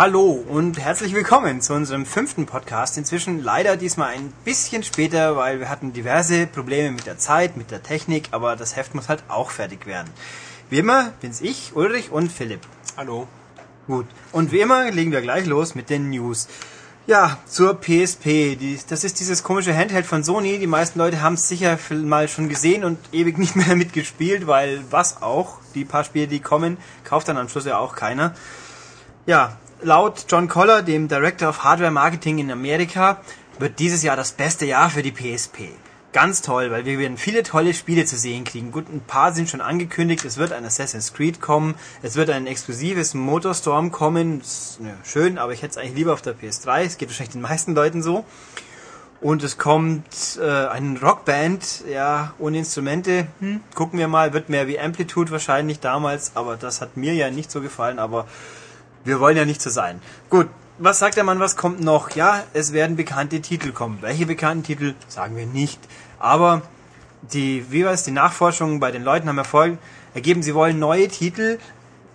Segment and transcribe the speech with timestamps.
[0.00, 2.96] Hallo und herzlich willkommen zu unserem fünften Podcast.
[2.96, 7.70] Inzwischen leider diesmal ein bisschen später, weil wir hatten diverse Probleme mit der Zeit, mit
[7.70, 10.08] der Technik, aber das Heft muss halt auch fertig werden.
[10.70, 12.62] Wie immer bin's ich, Ulrich und Philipp.
[12.96, 13.28] Hallo.
[13.86, 14.06] Gut.
[14.32, 16.48] Und wie immer legen wir gleich los mit den News.
[17.06, 18.56] Ja, zur PSP.
[18.88, 20.58] Das ist dieses komische Handheld von Sony.
[20.58, 24.82] Die meisten Leute haben es sicher mal schon gesehen und ewig nicht mehr mitgespielt, weil
[24.88, 28.34] was auch, die paar Spiele, die kommen, kauft dann am Schluss ja auch keiner.
[29.26, 33.20] Ja, laut John Coller, dem Director of Hardware Marketing in Amerika,
[33.58, 35.70] wird dieses Jahr das beste Jahr für die PSP.
[36.12, 38.72] Ganz toll, weil wir werden viele tolle Spiele zu sehen kriegen.
[38.72, 40.24] Gut, ein paar sind schon angekündigt.
[40.24, 41.76] Es wird ein Assassin's Creed kommen.
[42.02, 44.40] Es wird ein exklusives Motorstorm kommen.
[44.40, 46.82] Ist, ne, schön, aber ich hätte es eigentlich lieber auf der PS3.
[46.82, 48.24] Es geht wahrscheinlich den meisten Leuten so.
[49.20, 53.28] Und es kommt äh, ein Rockband, ja, ohne Instrumente.
[53.38, 57.30] Hm, gucken wir mal, wird mehr wie Amplitude wahrscheinlich damals, aber das hat mir ja
[57.30, 58.26] nicht so gefallen, aber
[59.04, 60.00] wir wollen ja nicht so sein.
[60.28, 60.48] Gut,
[60.78, 62.10] was sagt der Mann, was kommt noch?
[62.10, 63.98] Ja, es werden bekannte Titel kommen.
[64.00, 65.78] Welche bekannten Titel, sagen wir nicht.
[66.18, 66.62] Aber
[67.22, 69.78] die, wie war es, die Nachforschungen bei den Leuten haben Erfolg
[70.14, 71.58] ergeben, sie wollen neue Titel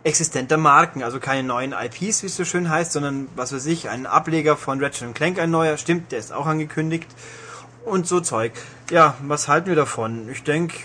[0.04, 3.90] existenter Marken, also keine neuen IPs, wie es so schön heißt, sondern was weiß ich,
[3.90, 7.08] ein Ableger von Ratchet Clank, ein neuer, stimmt, der ist auch angekündigt
[7.86, 8.52] und so Zeug.
[8.92, 10.30] Ja, was halten wir davon?
[10.30, 10.78] Ich denke,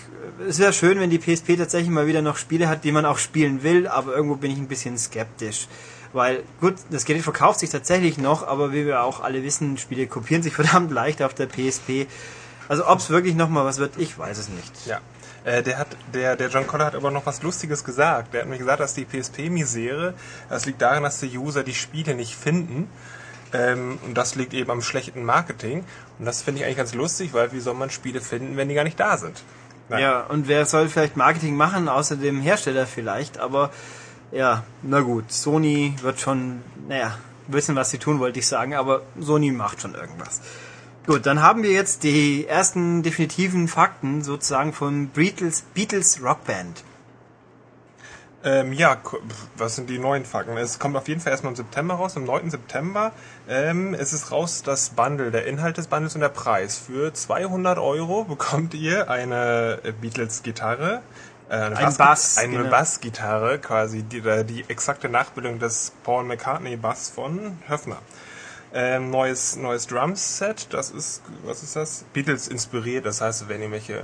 [0.47, 3.19] es wäre schön, wenn die PSP tatsächlich mal wieder noch Spiele hat, die man auch
[3.19, 5.67] spielen will, aber irgendwo bin ich ein bisschen skeptisch.
[6.13, 10.07] Weil, gut, das Gerät verkauft sich tatsächlich noch, aber wie wir auch alle wissen, Spiele
[10.07, 12.07] kopieren sich verdammt leicht auf der PSP.
[12.67, 14.71] Also ob es wirklich nochmal was wird, ich weiß es nicht.
[14.85, 14.99] Ja.
[15.43, 18.33] Äh, der hat, der, der John Coller hat aber noch was Lustiges gesagt.
[18.33, 20.13] Der hat mir gesagt, dass die PSP-Misere,
[20.49, 22.87] das liegt daran, dass die User die Spiele nicht finden.
[23.53, 25.83] Ähm, und das liegt eben am schlechten Marketing.
[26.19, 28.75] Und das finde ich eigentlich ganz lustig, weil wie soll man Spiele finden, wenn die
[28.75, 29.43] gar nicht da sind?
[29.89, 30.01] Nein.
[30.01, 33.71] Ja, und wer soll vielleicht Marketing machen, außer dem Hersteller vielleicht, aber
[34.31, 37.17] ja, na gut, Sony wird schon, naja,
[37.47, 40.41] wissen, was sie tun, wollte ich sagen, aber Sony macht schon irgendwas.
[41.05, 46.83] Gut, dann haben wir jetzt die ersten definitiven Fakten sozusagen von Beatles, Beatles Rockband.
[48.43, 48.97] Ähm, ja,
[49.57, 50.57] was sind die neuen Fakten?
[50.57, 52.49] Es kommt auf jeden Fall erstmal im September raus, am 9.
[52.49, 53.11] September.
[53.47, 56.77] Ähm, es ist raus das Bundle, der Inhalt des Bundles und der Preis.
[56.77, 62.69] Für 200 Euro bekommt ihr eine Beatles-Gitarre, äh, eine, Ein Bass, eine genau.
[62.69, 67.97] Bassgitarre, quasi die, äh, die exakte Nachbildung des Paul McCartney Bass von Höfner.
[68.73, 72.05] Ähm, neues neues Drumset, das ist was ist das?
[72.13, 74.03] Beatles inspiriert, das heißt, wenn irgendwelche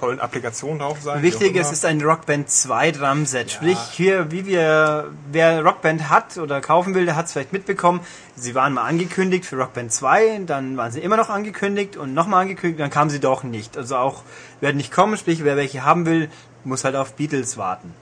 [0.00, 1.22] tollen Applikationen drauf sein.
[1.22, 3.50] Wichtig, es ist ein Rockband 2 Drumset.
[3.50, 8.00] Sprich, hier, wie wir, wer Rockband hat oder kaufen will, der hat es vielleicht mitbekommen.
[8.34, 12.42] Sie waren mal angekündigt für Rockband 2, dann waren sie immer noch angekündigt und nochmal
[12.42, 13.76] angekündigt, dann kamen sie doch nicht.
[13.76, 14.22] Also auch,
[14.60, 16.30] werden nicht kommen, sprich, wer welche haben will,
[16.64, 17.94] muss halt auf Beatles warten.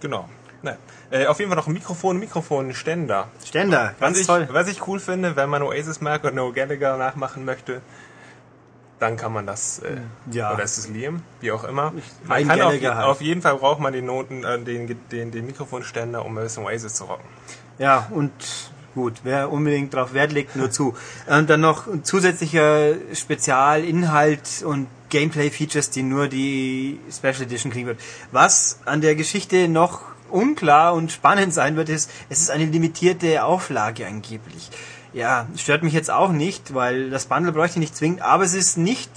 [0.00, 0.28] Genau.
[0.62, 0.76] Ne.
[1.10, 3.28] Äh, auf jeden Fall noch ein Mikrofon, ein Mikrofonständer.
[3.44, 4.48] Ständer, ganz Was ich, toll.
[4.50, 7.80] was ich cool finde, wenn man Oasis mag und No Gallagher nachmachen möchte,
[8.98, 9.98] dann kann man das, äh,
[10.30, 10.52] Ja.
[10.52, 11.92] oder ist es Liam, wie auch immer.
[12.24, 12.84] Man kann auf, halt.
[12.84, 16.64] auf jeden Fall braucht man den Noten, äh, den, den, den Mikrofonständer, um ein bisschen
[16.64, 17.24] Oasis zu rocken.
[17.78, 18.32] Ja, und
[18.94, 20.96] gut, wer unbedingt darauf Wert legt, nur zu.
[21.28, 28.00] Und dann noch ein zusätzlicher Spezialinhalt und Gameplay-Features, die nur die Special Edition kriegen wird.
[28.32, 33.44] Was an der Geschichte noch unklar und spannend sein wird, ist, es ist eine limitierte
[33.44, 34.70] Auflage angeblich.
[35.18, 38.54] Ja, stört mich jetzt auch nicht, weil das Bundle bräuchte ich nicht zwingend, aber es
[38.54, 39.10] ist nicht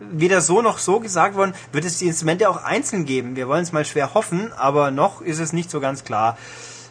[0.00, 3.36] weder so noch so gesagt worden, wird es die Instrumente auch einzeln geben.
[3.36, 6.36] Wir wollen es mal schwer hoffen, aber noch ist es nicht so ganz klar.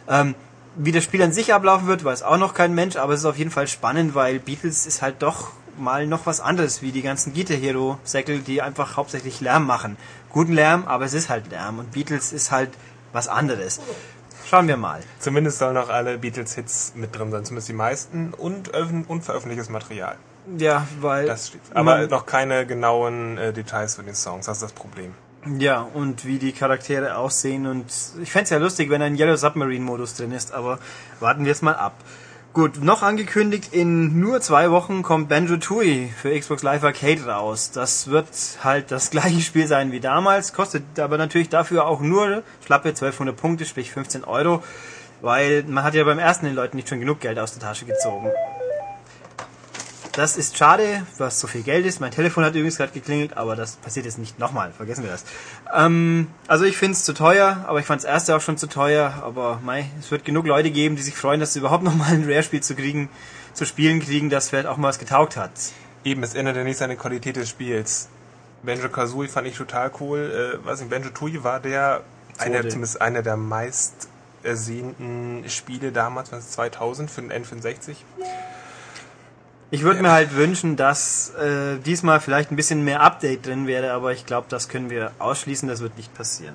[0.08, 0.34] Ähm,
[0.74, 3.26] wie das Spiel an sich ablaufen wird, weiß auch noch kein Mensch, aber es ist
[3.26, 7.02] auf jeden Fall spannend, weil Beatles ist halt doch mal noch was anderes, wie die
[7.02, 9.96] ganzen Guitar Hero Säckel, die einfach hauptsächlich Lärm machen.
[10.32, 12.70] Guten Lärm, aber es ist halt Lärm und Beatles ist halt
[13.12, 13.80] was anderes.
[14.48, 15.00] Schauen wir mal.
[15.18, 20.16] Zumindest sollen noch alle Beatles-Hits mit drin sein, zumindest die meisten, und unveröffentlichtes Material.
[20.56, 21.60] Ja, weil Das steht.
[21.74, 25.12] Aber noch keine genauen äh, Details für den Songs, das ist das Problem.
[25.58, 27.86] Ja, und wie die Charaktere aussehen und
[28.20, 30.78] ich fänd's ja lustig, wenn ein Yellow Submarine Modus drin ist, aber
[31.20, 31.94] warten wir es mal ab.
[32.56, 37.70] Gut, noch angekündigt, in nur zwei Wochen kommt Banjo Tooie für Xbox Live Arcade raus.
[37.70, 38.28] Das wird
[38.64, 43.36] halt das gleiche Spiel sein wie damals, kostet aber natürlich dafür auch nur schlappe 1200
[43.36, 44.62] Punkte, sprich 15 Euro,
[45.20, 47.84] weil man hat ja beim ersten den Leuten nicht schon genug Geld aus der Tasche
[47.84, 48.30] gezogen.
[50.16, 52.00] Das ist schade, was so viel Geld ist.
[52.00, 54.72] Mein Telefon hat übrigens gerade geklingelt, aber das passiert jetzt nicht nochmal.
[54.72, 55.26] Vergessen wir das.
[55.74, 58.66] Ähm, also ich finde es zu teuer, aber ich fand das erste auch schon zu
[58.66, 59.12] teuer.
[59.22, 62.24] Aber mei, es wird genug Leute geben, die sich freuen, dass sie überhaupt nochmal ein
[62.24, 63.10] Rare-Spiel zu kriegen,
[63.52, 65.50] zu spielen kriegen, das vielleicht auch mal was getaugt hat.
[66.02, 68.08] Eben, es ändert ja nicht seine Qualität des Spiels.
[68.62, 70.54] Banjo Kazooie fand ich total cool.
[70.64, 72.00] Äh, was nicht, Banjo Tooie war der,
[72.38, 74.08] einer, zumindest einer der meist
[74.42, 77.96] ersehnten Spiele damals, was 2000 für den N64.
[79.70, 83.92] Ich würde mir halt wünschen, dass äh, diesmal vielleicht ein bisschen mehr Update drin wäre,
[83.92, 86.54] aber ich glaube, das können wir ausschließen, das wird nicht passieren.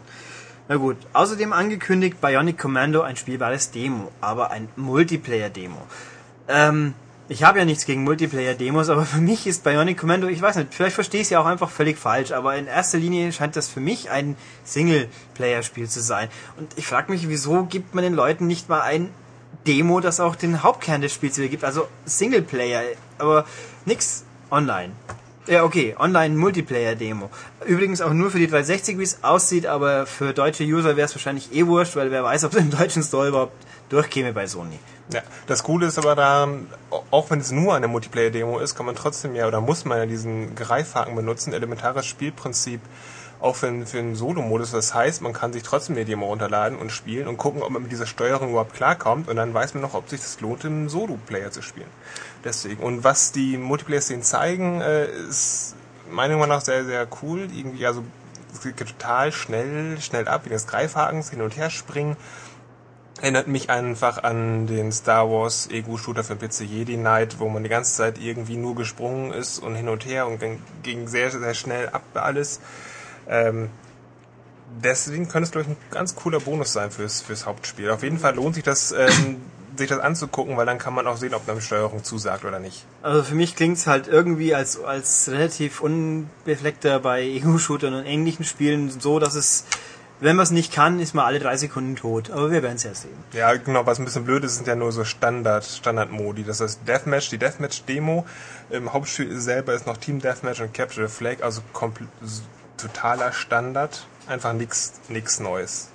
[0.70, 5.82] Na gut, außerdem angekündigt Bionic Commando ein spielbares Demo, aber ein Multiplayer-Demo.
[6.48, 6.94] Ähm,
[7.28, 10.74] ich habe ja nichts gegen Multiplayer-Demos, aber für mich ist Bionic Commando, ich weiß nicht,
[10.74, 13.68] vielleicht verstehe ich es ja auch einfach völlig falsch, aber in erster Linie scheint das
[13.68, 16.30] für mich ein Singleplayer-Spiel zu sein.
[16.58, 19.10] Und ich frage mich, wieso gibt man den Leuten nicht mal ein
[19.68, 21.64] Demo, das auch den Hauptkern des Spiels wieder gibt.
[21.64, 22.82] Also Singleplayer,
[23.18, 23.46] aber
[23.86, 24.94] nix online.
[25.48, 27.30] Ja, okay, Online-Multiplayer-Demo.
[27.66, 31.16] Übrigens auch nur für die 360, wie es aussieht, aber für deutsche User wäre es
[31.16, 33.54] wahrscheinlich eh wurscht, weil wer weiß, ob es im deutschen Store überhaupt
[33.90, 34.80] durchkäme bei Sony.
[35.12, 36.68] Ja, das Coole ist aber daran,
[37.10, 40.06] auch wenn es nur eine Multiplayer-Demo ist, kann man trotzdem ja oder muss man ja
[40.06, 42.80] diesen Greifhaken benutzen, elementares Spielprinzip
[43.42, 44.72] auch für, für einen Solo-Modus.
[44.72, 47.82] Das heißt, man kann sich trotzdem die Demo runterladen und spielen und gucken, ob man
[47.82, 50.90] mit dieser Steuerung überhaupt klarkommt und dann weiß man noch, ob sich das lohnt, im
[50.90, 51.90] Solo-Player zu spielen.
[52.44, 52.82] Deswegen.
[52.84, 55.76] Und was die Multiplayer-Szenen zeigen, äh, ist
[56.10, 57.48] meiner Meinung nach sehr, sehr cool.
[57.54, 58.04] Irgendwie, also,
[58.54, 62.18] es geht total schnell, schnell ab, wie das Greifhakens, hin und her springen.
[63.22, 67.70] Erinnert mich einfach an den Star Wars Ego-Shooter für PC Jedi Knight, wo man die
[67.70, 70.40] ganze Zeit irgendwie nur gesprungen ist und hin und her und
[70.82, 72.60] ging sehr, sehr schnell ab alles.
[73.32, 73.70] Ähm,
[74.84, 77.90] deswegen könnte es, glaube ich, ein ganz cooler Bonus sein fürs, fürs Hauptspiel.
[77.90, 79.38] Auf jeden Fall lohnt sich das, ähm,
[79.78, 82.86] sich das anzugucken, weil dann kann man auch sehen, ob eine Steuerung zusagt oder nicht.
[83.02, 88.46] Also für mich klingt es halt irgendwie als, als relativ unbefleckter bei Ego-Shootern und ähnlichen
[88.46, 89.66] Spielen so, dass es
[90.22, 92.30] wenn man es nicht kann, ist man alle drei Sekunden tot.
[92.30, 93.18] Aber wir werden es ja sehen.
[93.34, 93.88] Ja, genau.
[93.88, 96.44] Was ein bisschen blöd ist, sind ja nur so Standard, Standard-Modi.
[96.44, 98.24] Das heißt Deathmatch, die Deathmatch-Demo.
[98.70, 101.42] Im Hauptspiel selber ist noch Team Deathmatch und Capture the Flag.
[101.42, 102.08] Also komplett
[102.82, 104.06] totaler Standard.
[104.28, 105.92] Einfach nichts Neues.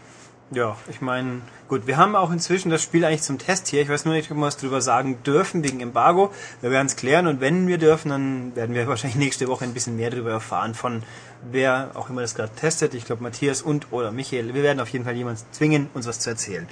[0.53, 3.83] Ja, ich meine, gut, wir haben auch inzwischen das Spiel eigentlich zum Test hier.
[3.83, 6.33] Ich weiß nur nicht, ob wir was drüber sagen dürfen wegen Embargo.
[6.61, 9.75] Wir werden es klären und wenn wir dürfen, dann werden wir wahrscheinlich nächste Woche ein
[9.75, 11.03] bisschen mehr darüber erfahren von
[11.51, 12.95] wer auch immer das gerade testet.
[12.95, 14.55] Ich glaube Matthias und oder Michael.
[14.55, 16.69] Wir werden auf jeden Fall jemanden zwingen, uns was zu erzählen.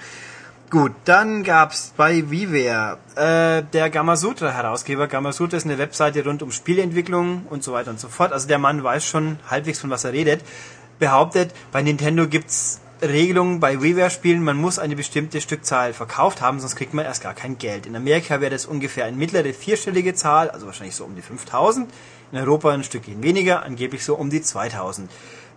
[0.74, 5.06] Gut, dann gab's bei Viver äh, der Gamasutra Herausgeber.
[5.06, 8.32] Gamasutra ist eine Webseite rund um Spieleentwicklung und so weiter und so fort.
[8.32, 10.42] Also der Mann weiß schon halbwegs von was er redet.
[10.98, 16.74] Behauptet, bei Nintendo gibt's Regelungen bei WiiWare-Spielen, man muss eine bestimmte Stückzahl verkauft haben, sonst
[16.74, 17.86] kriegt man erst gar kein Geld.
[17.86, 21.88] In Amerika wäre das ungefähr eine mittlere vierstellige Zahl, also wahrscheinlich so um die 5000.
[22.32, 25.08] In Europa ein Stückchen weniger, angeblich so um die 2000.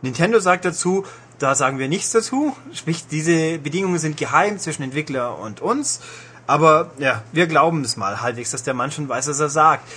[0.04, 1.06] Nintendo sagt dazu,
[1.39, 2.56] da sagen wir nichts dazu.
[2.74, 6.01] Sprich, diese Bedingungen sind geheim zwischen Entwickler und uns.
[6.48, 9.88] Aber ja, wir glauben es mal halbwegs, dass der Mann schon weiß, was er sagt.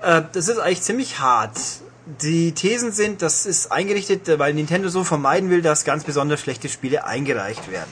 [0.00, 1.58] Äh, das ist eigentlich ziemlich hart.
[2.22, 6.68] Die Thesen sind, das ist eingerichtet, weil Nintendo so vermeiden will, dass ganz besonders schlechte
[6.68, 7.90] Spiele eingereicht werden.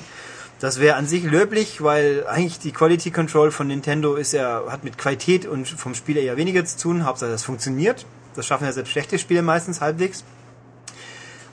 [0.59, 4.85] Das wäre an sich löblich, weil eigentlich die Quality Control von Nintendo ist ja, hat
[4.85, 7.05] mit Qualität und vom Spieler eher weniger zu tun.
[7.05, 8.07] Hauptsache, das funktioniert.
[8.35, 10.25] Das schaffen ja selbst schlechte Spiele meistens halbwegs.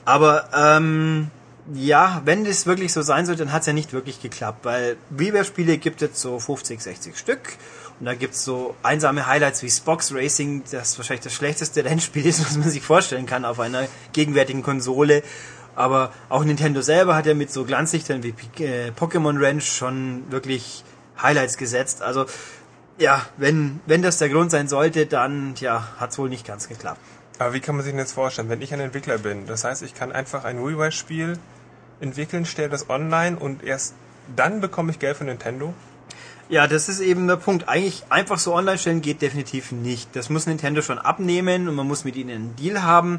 [0.04, 1.30] Aber ähm,
[1.72, 4.96] ja, wenn das wirklich so sein sollte, dann hat es ja nicht wirklich geklappt, weil
[5.10, 7.56] WiiWare-Spiele gibt es so 50, 60 Stück
[8.00, 12.26] und da gibt es so einsame Highlights wie Spox Racing, das wahrscheinlich das schlechteste Rennspiel
[12.26, 15.22] ist, was man sich vorstellen kann auf einer gegenwärtigen Konsole.
[15.76, 20.84] Aber auch Nintendo selber hat ja mit so Glanzlichtern wie äh, Pokémon Ranch schon wirklich
[21.20, 22.02] Highlights gesetzt.
[22.02, 22.26] Also
[22.98, 26.68] ja, wenn, wenn das der Grund sein sollte, dann ja, hat es wohl nicht ganz
[26.68, 27.00] geklappt.
[27.38, 29.46] Aber wie kann man sich denn jetzt vorstellen, wenn ich ein Entwickler bin?
[29.46, 31.38] Das heißt, ich kann einfach ein WiiWare-Spiel
[32.00, 33.94] entwickeln, stelle das online und erst
[34.36, 35.74] dann bekomme ich Geld von Nintendo?
[36.48, 37.68] Ja, das ist eben der Punkt.
[37.68, 40.14] Eigentlich einfach so online stellen geht definitiv nicht.
[40.14, 43.18] Das muss Nintendo schon abnehmen und man muss mit ihnen einen Deal haben.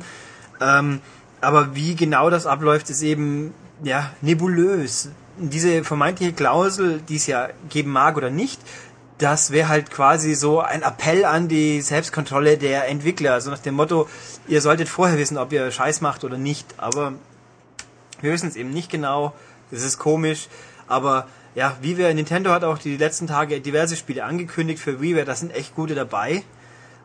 [0.61, 1.01] Ähm,
[1.41, 3.53] aber wie genau das abläuft, ist eben
[3.83, 5.09] ja nebulös.
[5.37, 8.61] Diese vermeintliche Klausel, die es ja geben mag oder nicht,
[9.17, 13.33] das wäre halt quasi so ein Appell an die Selbstkontrolle der Entwickler.
[13.33, 14.09] Also nach dem Motto,
[14.47, 16.65] ihr solltet vorher wissen, ob ihr Scheiß macht oder nicht.
[16.77, 17.13] Aber
[18.21, 19.33] wir wissen es eben nicht genau.
[19.71, 20.47] Das ist komisch.
[20.87, 25.25] Aber ja, WiiWare, Nintendo hat auch die letzten Tage diverse Spiele angekündigt für WiiWare.
[25.25, 26.43] Da sind echt gute dabei.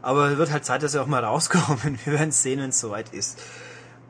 [0.03, 1.99] Aber es wird halt Zeit, dass sie auch mal rauskommen.
[2.05, 3.39] Wir werden es sehen, wenn es soweit ist.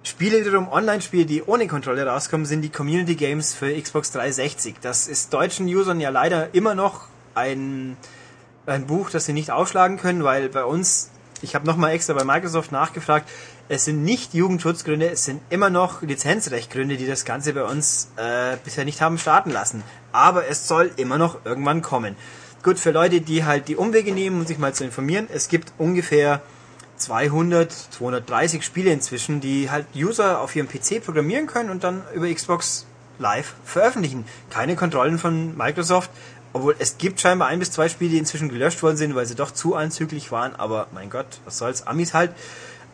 [0.03, 4.77] Spiele wiederum, Online-Spiele, die ohne Kontrolle rauskommen, sind die Community Games für Xbox 360.
[4.81, 7.03] Das ist deutschen Usern ja leider immer noch
[7.41, 7.97] ein,
[8.67, 11.11] ein Buch, das sie nicht aufschlagen können, weil bei uns,
[11.43, 13.29] ich habe nochmal extra bei Microsoft nachgefragt,
[13.69, 18.57] es sind nicht Jugendschutzgründe, es sind immer noch Lizenzrechtgründe, die das Ganze bei uns äh,
[18.65, 19.85] bisher nicht haben starten lassen.
[20.13, 22.17] Aber es soll immer noch irgendwann kommen.
[22.65, 25.73] Gut, für Leute, die halt die Umwege nehmen, um sich mal zu informieren, es gibt
[25.79, 26.43] ungefähr
[26.97, 32.33] 200, 230 Spiele inzwischen, die halt User auf ihrem PC programmieren können und dann über
[32.33, 32.87] Xbox
[33.19, 34.25] live veröffentlichen.
[34.51, 36.11] Keine Kontrollen von Microsoft,
[36.53, 39.35] obwohl es gibt scheinbar ein bis zwei Spiele, die inzwischen gelöscht worden sind, weil sie
[39.35, 42.33] doch zu anzüglich waren, aber mein Gott, was soll's, Amis halt.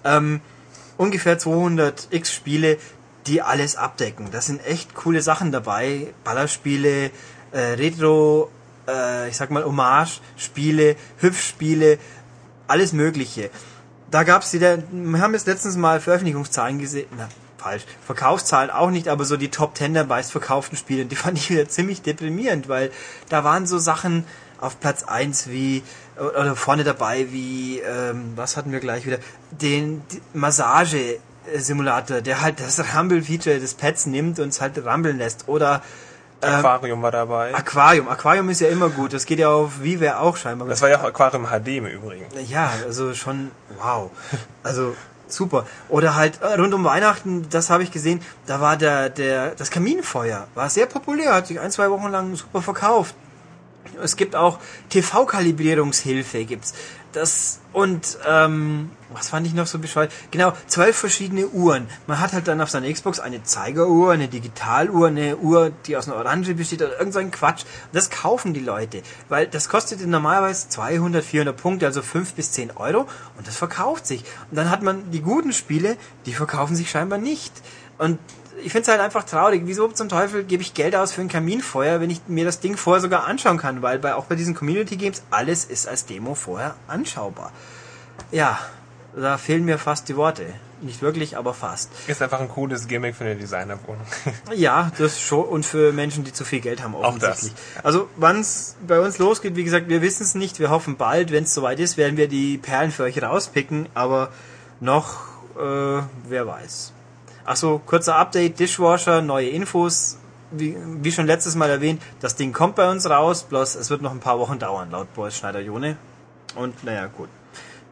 [0.04, 0.40] Ähm,
[0.96, 2.78] ungefähr 200 X Spiele,
[3.26, 4.28] die alles abdecken.
[4.30, 6.14] Das sind echt coole Sachen dabei.
[6.24, 7.10] Ballerspiele,
[7.52, 8.50] äh, Retro,
[8.86, 11.98] äh, ich sag mal Hommage-Spiele, Hüpfspiele,
[12.68, 13.50] alles Mögliche.
[14.10, 17.28] Da gab's wieder, wir haben jetzt letztens mal Veröffentlichungszahlen gesehen, na,
[17.66, 21.50] falsch, Verkaufszahlen auch nicht, aber so die Top 10 der meistverkauften Spiele, die fand ich
[21.50, 22.90] wieder ziemlich deprimierend, weil
[23.28, 24.24] da waren so Sachen
[24.58, 25.82] auf Platz 1 wie,
[26.16, 29.18] oder vorne dabei wie, ähm, was hatten wir gleich wieder,
[29.50, 31.18] den Massage,
[31.54, 35.46] Simulator, der halt das Rumble-Feature des Pets nimmt und es halt rumbeln lässt.
[35.46, 35.82] Oder
[36.42, 37.54] ähm, Aquarium war dabei.
[37.54, 38.08] Aquarium.
[38.08, 39.12] Aquarium ist ja immer gut.
[39.12, 40.66] Das geht ja auf Vive auch scheinbar.
[40.66, 42.24] Das war ja auch Aquarium HD im Übrigen.
[42.48, 44.10] Ja, also schon wow.
[44.64, 44.96] Also
[45.28, 45.66] super.
[45.88, 49.70] Oder halt äh, rund um Weihnachten, das habe ich gesehen, da war der, der, das
[49.70, 50.46] Kaminfeuer.
[50.54, 53.14] War sehr populär, hat sich ein, zwei Wochen lang super verkauft.
[54.02, 54.58] Es gibt auch
[54.90, 56.74] TV-Kalibrierungshilfe, gibt's.
[57.12, 60.12] Das und ähm, was fand ich noch so bescheuert?
[60.30, 61.86] Genau, zwölf verschiedene Uhren.
[62.06, 66.08] Man hat halt dann auf seiner Xbox eine Zeigeruhr, eine Digitaluhr, eine Uhr, die aus
[66.08, 67.64] einer Orange besteht oder irgend so ein Quatsch.
[67.92, 72.76] das kaufen die Leute, weil das kostet normalerweise 200, 400 Punkte, also 5 bis 10
[72.76, 74.24] Euro und das verkauft sich.
[74.50, 75.96] Und dann hat man die guten Spiele,
[76.26, 77.52] die verkaufen sich scheinbar nicht.
[77.98, 78.18] Und
[78.62, 79.62] ich finde es halt einfach traurig.
[79.64, 82.76] Wieso zum Teufel gebe ich Geld aus für ein Kaminfeuer, wenn ich mir das Ding
[82.76, 83.82] vorher sogar anschauen kann?
[83.82, 87.52] Weil bei, auch bei diesen Community Games alles ist als Demo vorher anschaubar.
[88.32, 88.58] Ja,
[89.22, 90.44] da fehlen mir fast die Worte.
[90.82, 91.90] Nicht wirklich, aber fast.
[92.06, 94.04] Ist einfach ein cooles Gimmick für eine Designerwohnung.
[94.54, 95.44] ja, das schon.
[95.44, 97.52] Und für Menschen, die zu viel Geld haben, offensichtlich.
[97.52, 97.84] Auch das.
[97.84, 100.58] Also, wann es bei uns losgeht, wie gesagt, wir wissen es nicht.
[100.58, 103.88] Wir hoffen bald, wenn es soweit ist, werden wir die Perlen für euch rauspicken.
[103.94, 104.28] Aber
[104.80, 105.20] noch,
[105.56, 106.92] äh, wer weiß.
[107.46, 110.18] Achso, kurzer Update, Dishwasher, neue Infos.
[110.50, 114.00] Wie, wie schon letztes Mal erwähnt, das Ding kommt bei uns raus, bloß es wird
[114.00, 115.96] noch ein paar Wochen dauern, laut Boris Schneider-Jone.
[116.54, 117.28] Und naja, gut.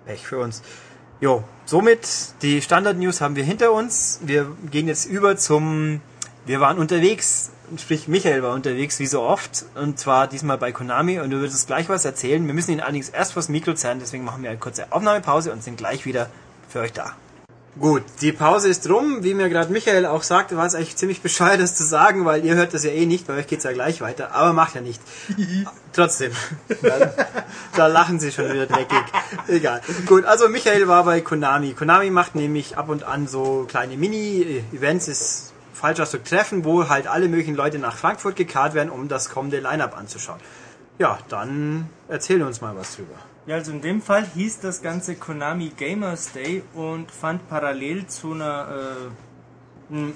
[0.07, 0.63] Pech für uns.
[1.21, 2.09] Jo, somit
[2.43, 4.21] die Standard-News haben wir hinter uns.
[4.23, 6.01] Wir gehen jetzt über zum,
[6.45, 11.21] wir waren unterwegs, sprich Michael war unterwegs, wie so oft, und zwar diesmal bei Konami,
[11.21, 12.47] und du würdest gleich was erzählen.
[12.47, 15.63] Wir müssen ihn allerdings erst vors Mikro zerren, deswegen machen wir eine kurze Aufnahmepause und
[15.63, 16.29] sind gleich wieder
[16.69, 17.15] für euch da.
[17.79, 19.25] Gut, die Pause ist rum.
[19.25, 22.45] Wie mir gerade Michael auch sagte, war es eigentlich ziemlich bescheuert, das zu sagen, weil
[22.45, 24.33] ihr hört das ja eh nicht, bei euch geht's ja gleich weiter.
[24.33, 25.01] Aber macht ja nicht.
[25.93, 26.31] Trotzdem.
[27.77, 29.03] Da, lachen sie schon wieder dreckig.
[29.49, 29.81] Egal.
[30.07, 31.75] Gut, also Michael war bei Konami.
[31.75, 37.09] Konami macht nämlich ab und an so kleine Mini-Events, ist falsch Ausdruck Treffen, wo halt
[37.09, 40.39] alle möglichen Leute nach Frankfurt gekarrt werden, um das kommende Line-Up anzuschauen.
[40.99, 43.17] Ja, dann erzähl uns mal was drüber.
[43.47, 48.33] Ja, also in dem Fall hieß das Ganze Konami Gamers Day und fand parallel zu
[48.33, 49.11] einer äh,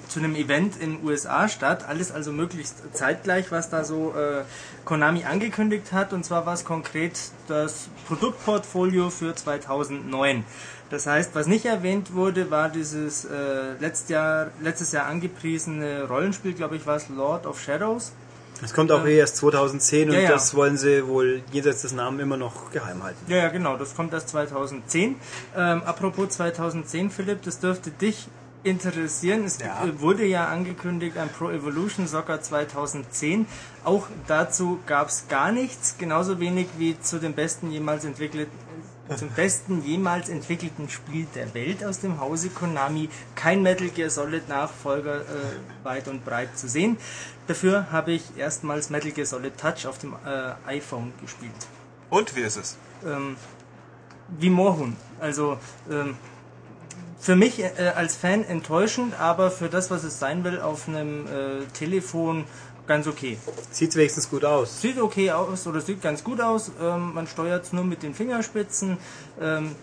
[0.07, 1.85] zu einem Event in den USA statt.
[1.87, 4.43] Alles also möglichst zeitgleich, was da so äh,
[4.83, 6.11] Konami angekündigt hat.
[6.11, 10.43] Und zwar war es konkret das Produktportfolio für 2009.
[10.89, 16.53] Das heißt, was nicht erwähnt wurde, war dieses äh, letztes, Jahr, letztes Jahr angepriesene Rollenspiel,
[16.53, 18.11] glaube ich, war es Lord of Shadows.
[18.63, 19.11] Es kommt auch ja.
[19.11, 20.29] erst 2010 und ja, ja.
[20.29, 23.19] das wollen sie wohl jenseits des Namens immer noch geheim halten.
[23.27, 25.15] Ja, ja, genau, das kommt erst 2010.
[25.55, 28.27] Ähm, apropos 2010, Philipp, das dürfte dich
[28.63, 29.45] interessieren.
[29.45, 29.87] Es ja.
[29.99, 33.45] wurde ja angekündigt ein Pro Evolution Soccer 2010.
[33.83, 38.68] Auch dazu gab es gar nichts, genauso wenig wie zu den besten jemals entwickelten
[39.17, 43.09] zum besten jemals entwickelten Spiel der Welt aus dem Hause Konami.
[43.35, 45.23] Kein Metal Gear Solid Nachfolger äh,
[45.83, 46.97] weit und breit zu sehen.
[47.47, 51.51] Dafür habe ich erstmals Metal Gear Solid Touch auf dem äh, iPhone gespielt.
[52.09, 52.77] Und wie ist es?
[53.05, 53.35] Ähm,
[54.37, 54.95] wie Moorhuhn.
[55.19, 55.57] Also
[55.89, 56.15] ähm,
[57.19, 61.27] für mich äh, als Fan enttäuschend, aber für das, was es sein will, auf einem
[61.27, 62.45] äh, Telefon
[62.89, 63.37] ganz okay.
[63.71, 64.81] Sieht wenigstens gut aus.
[64.81, 66.71] Sieht okay aus oder sieht ganz gut aus.
[66.81, 68.97] Ähm, man steuert es nur mit den Fingerspitzen.
[69.39, 69.75] Ähm,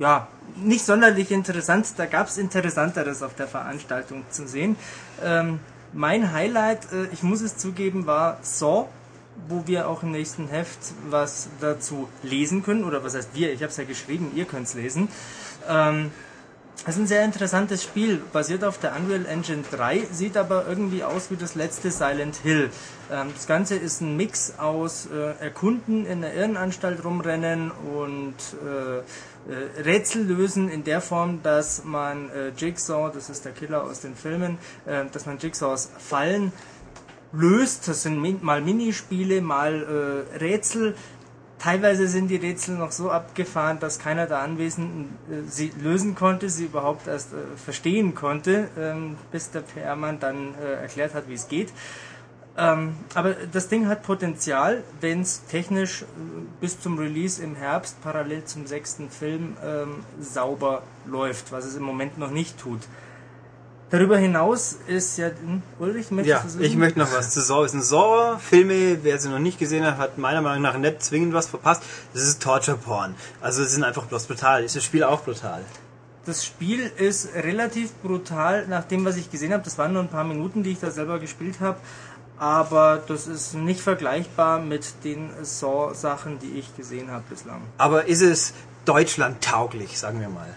[0.00, 0.26] ja,
[0.56, 1.86] nicht sonderlich interessant.
[1.96, 4.76] Da gab es Interessanteres auf der Veranstaltung zu sehen.
[5.22, 5.60] Ähm,
[5.92, 8.88] mein Highlight, äh, ich muss es zugeben, war Saw,
[9.48, 12.82] wo wir auch im nächsten Heft was dazu lesen können.
[12.82, 13.52] Oder was heißt wir?
[13.52, 15.08] Ich habe es ja geschrieben, ihr könnt es lesen.
[15.68, 16.10] Ähm,
[16.86, 21.04] es ist ein sehr interessantes Spiel, basiert auf der Unreal Engine 3, sieht aber irgendwie
[21.04, 22.70] aus wie das letzte Silent Hill.
[23.12, 28.34] Ähm, das Ganze ist ein Mix aus äh, Erkunden in der Irrenanstalt rumrennen und
[28.64, 34.00] äh, äh, Rätsel lösen in der Form, dass man Jigsaw, das ist der Killer aus
[34.00, 36.52] den Filmen, dass man Jigsaws Fallen
[37.32, 37.88] löst.
[37.88, 40.94] Das sind mal Minispiele, mal Rätsel.
[41.60, 46.48] Teilweise sind die Rätsel noch so abgefahren, dass keiner der Anwesenden äh, sie lösen konnte,
[46.48, 51.34] sie überhaupt erst äh, verstehen konnte, ähm, bis der PR-Mann dann äh, erklärt hat, wie
[51.34, 51.72] es geht.
[52.56, 56.04] Ähm, aber das Ding hat Potenzial, wenn es technisch äh,
[56.60, 61.84] bis zum Release im Herbst parallel zum sechsten Film ähm, sauber läuft, was es im
[61.84, 62.80] Moment noch nicht tut.
[63.90, 67.64] Darüber hinaus ist ja hm, Ulrich, möchtest Ja, ich möchte noch was zu Saw.
[67.64, 71.34] Es sind Saw-Filme, wer sie noch nicht gesehen hat, hat meiner Meinung nach nicht zwingend
[71.34, 71.82] was verpasst.
[72.14, 73.16] Das ist Torture-Porn.
[73.40, 74.62] Also es sind einfach bloß brutal.
[74.62, 75.64] Ist das Spiel auch brutal?
[76.24, 79.64] Das Spiel ist relativ brutal, nach dem, was ich gesehen habe.
[79.64, 81.78] Das waren nur ein paar Minuten, die ich da selber gespielt habe.
[82.38, 87.60] Aber das ist nicht vergleichbar mit den Saw-Sachen, die ich gesehen habe bislang.
[87.76, 88.54] Aber ist es
[88.84, 90.54] Deutschland tauglich, sagen wir mal?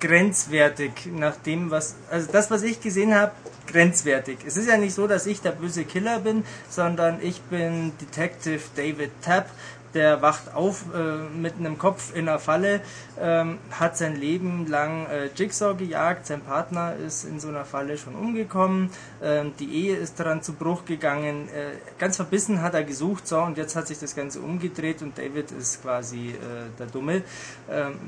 [0.00, 3.32] Grenzwertig nach dem, was, also das, was ich gesehen habe,
[3.66, 4.38] grenzwertig.
[4.46, 8.60] Es ist ja nicht so, dass ich der böse Killer bin, sondern ich bin Detective
[8.74, 9.50] David Tapp,
[9.94, 12.80] der wacht auf äh, mit einem Kopf in einer Falle,
[13.18, 17.98] ähm, hat sein Leben lang äh, Jigsaw gejagt, sein Partner ist in so einer Falle
[17.98, 18.90] schon umgekommen,
[19.22, 23.40] ähm, die Ehe ist daran zu Bruch gegangen, äh, ganz verbissen hat er gesucht, so
[23.40, 26.34] und jetzt hat sich das Ganze umgedreht und David ist quasi äh,
[26.78, 27.22] der Dumme.
[27.68, 27.98] Ähm,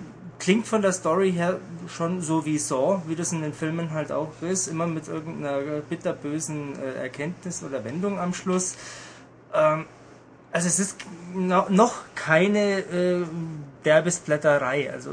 [0.43, 4.11] klingt von der Story her schon so wie Saw, wie das in den Filmen halt
[4.11, 8.75] auch ist, immer mit irgendeiner bitterbösen äh, Erkenntnis oder Wendung am Schluss.
[9.55, 9.87] Ähm,
[10.51, 10.97] also es ist
[11.33, 13.25] no, noch keine äh,
[13.85, 14.91] Derbesblätterei.
[14.93, 15.13] Also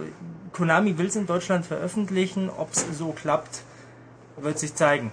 [0.52, 3.62] Konami will es in Deutschland veröffentlichen, ob es so klappt,
[4.38, 5.12] wird sich zeigen.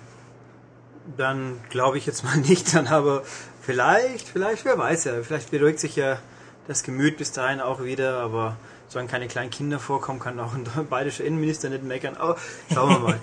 [1.18, 3.22] Dann glaube ich jetzt mal nicht dann, aber
[3.60, 6.18] vielleicht, vielleicht, wer weiß ja, vielleicht beruhigt sich ja
[6.68, 8.56] das Gemüt bis dahin auch wieder, aber
[8.88, 12.16] solange keine kleinen Kinder vorkommen, kann auch ein bayerischer Innenminister nicht meckern.
[12.16, 12.36] Aber
[12.72, 13.20] schauen wir mal.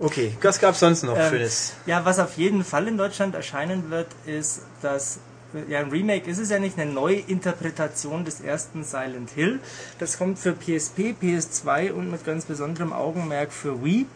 [0.00, 1.74] Okay, was gab's sonst noch Ähm, Schönes?
[1.86, 5.20] Ja, was auf jeden Fall in Deutschland erscheinen wird, ist das
[5.68, 9.60] ja, ein Remake ist es ja nicht, eine Neuinterpretation des ersten Silent Hill.
[9.98, 14.06] Das kommt für PSP, PS2 und mit ganz besonderem Augenmerk für Wii.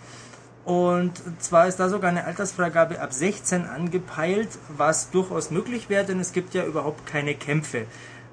[0.65, 6.21] Und zwar ist da sogar eine Altersfreigabe ab 16 angepeilt, was durchaus möglich wäre, denn
[6.21, 7.87] es gibt ja überhaupt keine Kämpfe.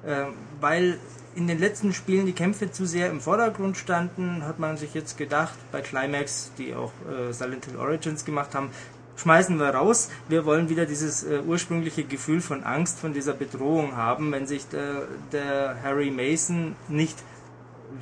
[0.06, 0.98] Ähm, weil
[1.36, 5.18] in den letzten Spielen die Kämpfe zu sehr im Vordergrund standen, hat man sich jetzt
[5.18, 8.70] gedacht, bei Climax, die auch äh, Silent Hill Origins gemacht haben,
[9.16, 10.10] schmeißen wir raus.
[10.28, 14.66] Wir wollen wieder dieses äh, ursprüngliche Gefühl von Angst, von dieser Bedrohung haben, wenn sich
[14.68, 17.18] der, der Harry Mason nicht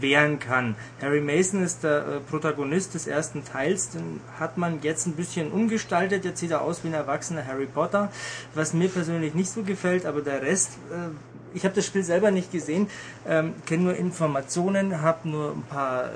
[0.01, 0.77] wehren kann.
[1.01, 5.51] Harry Mason ist der äh, Protagonist des ersten Teils, den hat man jetzt ein bisschen
[5.51, 6.25] umgestaltet.
[6.25, 8.11] Jetzt sieht er aus wie ein erwachsener Harry Potter,
[8.55, 11.11] was mir persönlich nicht so gefällt, aber der Rest, äh,
[11.55, 12.89] ich habe das Spiel selber nicht gesehen,
[13.27, 16.09] ähm, kenne nur Informationen, habe nur ein paar äh,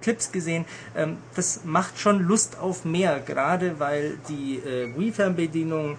[0.00, 0.64] Clips gesehen.
[0.96, 5.96] Ähm, das macht schon Lust auf mehr, gerade weil die äh, Wii-Fernbedienung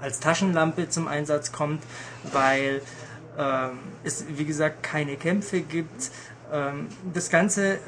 [0.00, 1.82] als Taschenlampe zum Einsatz kommt,
[2.32, 2.82] weil
[3.38, 6.10] ähm, es, wie gesagt, keine Kämpfe gibt.
[6.52, 7.78] Ähm, das Ganze äh,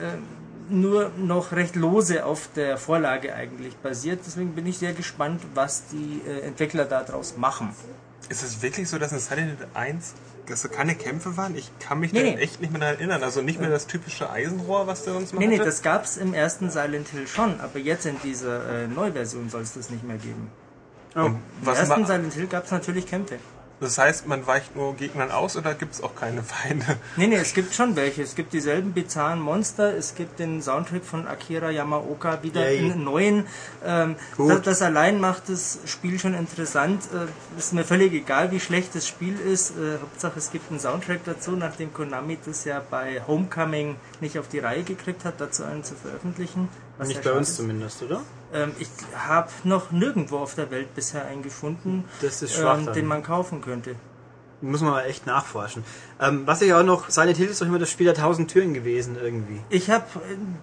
[0.69, 4.21] nur noch recht lose auf der Vorlage eigentlich basiert.
[4.27, 7.75] Deswegen bin ich sehr gespannt, was die äh, Entwickler daraus machen.
[8.29, 10.15] Ist es wirklich so, dass in Silent Hill 1
[10.47, 11.57] dass so keine Kämpfe waren?
[11.57, 12.43] Ich kann mich Nee, da nee.
[12.43, 13.23] echt nicht mehr daran erinnern.
[13.23, 16.35] Also nicht mehr das typische Eisenrohr, was der sonst mal Nee, nee, das gab's im
[16.35, 20.19] ersten Silent Hill schon, aber jetzt in dieser äh, Neuversion soll es das nicht mehr
[20.19, 20.51] geben.
[21.15, 23.39] Und Im ersten Silent Hill gab's natürlich Kämpfe.
[23.81, 26.85] Das heißt, man weicht nur Gegnern aus oder gibt es auch keine Feinde?
[27.17, 28.23] Nee, nee, es gibt schon welche.
[28.23, 29.97] Es gibt dieselben bizarren Monster.
[29.97, 32.91] Es gibt den Soundtrack von Akira Yamaoka wieder Yay.
[32.91, 33.47] in neuen.
[33.85, 37.03] Ähm, das, das allein macht das Spiel schon interessant.
[37.13, 39.73] Äh, ist mir völlig egal, wie schlecht das Spiel ist.
[39.73, 44.49] Äh, Hauptsache, es gibt einen Soundtrack dazu, nachdem Konami das ja bei Homecoming nicht auf
[44.49, 46.69] die Reihe gekriegt hat, dazu einen zu veröffentlichen.
[46.99, 47.57] Was Nicht bei uns ist.
[47.57, 48.21] zumindest, oder?
[48.53, 52.93] Ähm, ich habe noch nirgendwo auf der Welt bisher einen gefunden, Das ist schwach ähm,
[52.93, 53.97] den man kaufen könnte.
[54.61, 55.85] Muss man mal echt nachforschen.
[56.21, 58.73] Ähm, was ich auch noch, Silent Hill ist doch immer das Spiel der tausend Türen
[58.75, 59.61] gewesen irgendwie.
[59.69, 60.05] Ich habe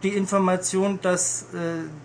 [0.01, 1.57] die Information, dass äh,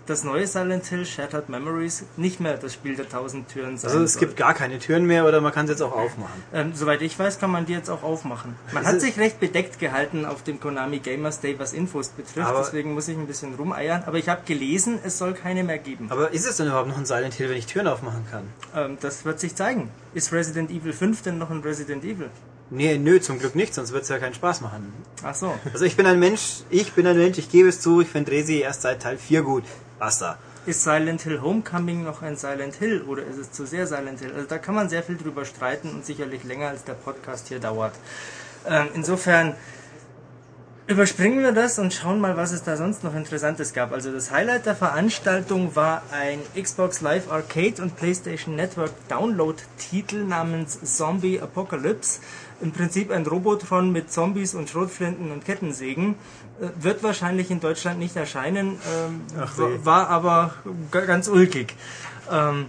[0.05, 4.03] das neue Silent Hill Shattered Memories nicht mehr das Spiel der tausend Türen sein Also
[4.03, 4.19] es soll.
[4.21, 6.43] gibt gar keine Türen mehr oder man kann es jetzt auch aufmachen.
[6.53, 8.55] Ähm, soweit ich weiß, kann man die jetzt auch aufmachen.
[8.73, 12.51] Man Ist hat sich recht bedeckt gehalten auf dem Konami Gamers Day, was Infos betrifft.
[12.59, 14.03] Deswegen muss ich ein bisschen rumeiern.
[14.05, 16.07] Aber ich habe gelesen, es soll keine mehr geben.
[16.09, 18.43] Aber ist es denn überhaupt noch ein Silent Hill, wenn ich Türen aufmachen kann?
[18.75, 19.89] Ähm, das wird sich zeigen.
[20.13, 22.29] Ist Resident Evil 5 denn noch ein Resident Evil?
[22.69, 24.93] Nee, nö, zum Glück nicht, sonst wird es ja keinen Spaß machen.
[25.23, 25.53] Ach so.
[25.71, 28.31] Also ich bin ein Mensch, ich bin ein Mensch, ich gebe es zu, ich finde
[28.31, 29.63] Resi erst seit Teil 4 gut.
[29.99, 30.37] Basta.
[30.65, 34.33] Ist Silent Hill Homecoming noch ein Silent Hill oder ist es zu sehr Silent Hill?
[34.35, 37.59] Also da kann man sehr viel drüber streiten und sicherlich länger als der Podcast hier
[37.59, 37.93] dauert.
[38.67, 39.55] Ähm, insofern
[40.89, 43.91] Überspringen wir das und schauen mal, was es da sonst noch Interessantes gab.
[43.91, 50.79] Also das Highlight der Veranstaltung war ein Xbox Live Arcade und PlayStation Network Download-Titel namens
[50.95, 52.21] Zombie Apocalypse.
[52.61, 56.15] Im Prinzip ein Robotron mit Zombies und Schrotflinten und Kettensägen.
[56.59, 60.53] Äh, Wird wahrscheinlich in Deutschland nicht erscheinen, ähm, Ach war aber
[60.91, 61.75] ganz ulkig.
[62.31, 62.65] Ähm,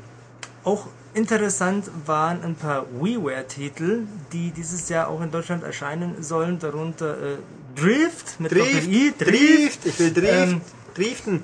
[0.64, 7.16] auch interessant waren ein paar WiiWare-Titel, die dieses Jahr auch in Deutschland erscheinen sollen, darunter
[7.16, 7.36] äh,
[7.74, 10.60] Drift mit Drift, Doppel-I, Drift, ich will Drift, Ähm,
[10.94, 11.42] Driften.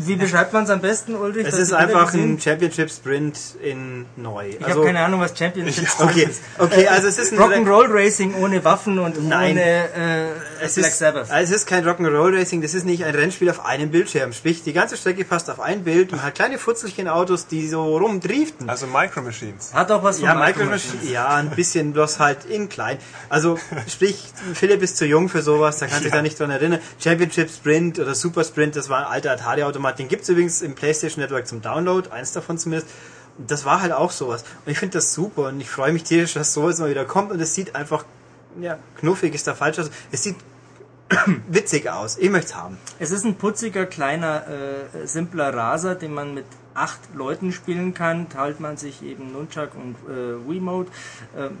[0.00, 1.44] Wie beschreibt man es am besten, Ulrich?
[1.46, 4.50] Es ist einfach ein Championship Sprint in neu.
[4.50, 6.40] Ich habe keine Ahnung, was Championship Okay, ist.
[6.58, 9.52] okay, also es ist ein Rock'n'Roll Racing ohne Waffen und Nein.
[9.52, 10.28] ohne äh,
[10.62, 11.30] es Black ist, Sabbath.
[11.32, 14.32] also es ist kein Rock'n'Roll Racing, das ist nicht ein Rennspiel auf einem Bildschirm.
[14.32, 17.96] Sprich, die ganze Strecke passt auf ein Bild und hat kleine Futzelchen Autos, die so
[17.98, 18.70] rumdriften.
[18.70, 19.74] Also Micro Machines.
[19.74, 21.10] Hat auch was von Ja, Micro Machines.
[21.10, 22.98] ja, ein bisschen bloß halt in klein.
[23.30, 23.58] Also,
[23.88, 24.22] sprich,
[24.54, 26.78] Philipp ist zu jung für sowas, da kann sich da nicht dran erinnern.
[27.02, 31.22] Championship Sprint oder Super Sprint, das war ein alter Atari-Automat, den gibt's übrigens im PlayStation
[31.22, 32.90] Network zum Download, eins davon zumindest.
[33.38, 34.44] Das war halt auch sowas.
[34.64, 37.30] Und ich finde das super und ich freue mich tierisch, dass sowas mal wieder kommt
[37.30, 38.04] und es sieht einfach,
[38.60, 39.90] ja, knuffig ist da falsch aus.
[40.10, 40.36] Es sieht
[41.48, 42.18] witzig aus.
[42.18, 42.78] Ich möchte es haben.
[42.98, 48.28] Es ist ein putziger, kleiner, äh, simpler Raser, den man mit acht Leuten spielen kann.
[48.28, 50.90] Teilt man sich eben Nunchuck und äh, Wiimote.
[51.36, 51.56] Ähm,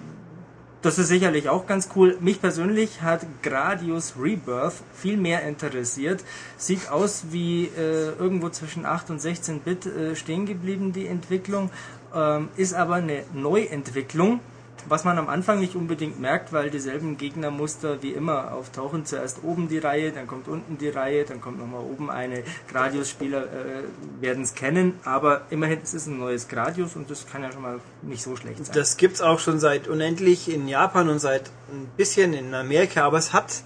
[0.82, 2.16] das ist sicherlich auch ganz cool.
[2.20, 6.22] Mich persönlich hat Gradius Rebirth viel mehr interessiert.
[6.56, 11.70] Sieht aus wie äh, irgendwo zwischen 8 und 16 Bit äh, stehen geblieben, die Entwicklung.
[12.14, 14.40] Ähm, ist aber eine Neuentwicklung.
[14.88, 19.04] Was man am Anfang nicht unbedingt merkt, weil dieselben Gegnermuster wie immer auftauchen.
[19.04, 22.42] Zuerst oben die Reihe, dann kommt unten die Reihe, dann kommt nochmal oben eine.
[22.70, 27.42] Gradius-Spieler äh, werden es kennen, aber immerhin es ist ein neues Gradius und das kann
[27.42, 28.74] ja schon mal nicht so schlecht sein.
[28.74, 33.18] Das gibt's auch schon seit unendlich in Japan und seit ein bisschen in Amerika, aber
[33.18, 33.62] es hat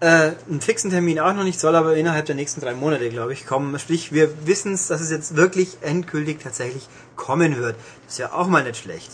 [0.00, 3.32] äh, einen fixen Termin auch noch nicht, soll aber innerhalb der nächsten drei Monate, glaube
[3.32, 3.78] ich, kommen.
[3.78, 7.76] Sprich, wir wissen es, dass es jetzt wirklich endgültig tatsächlich kommen wird.
[8.04, 9.10] Das ist ja auch mal nicht schlecht.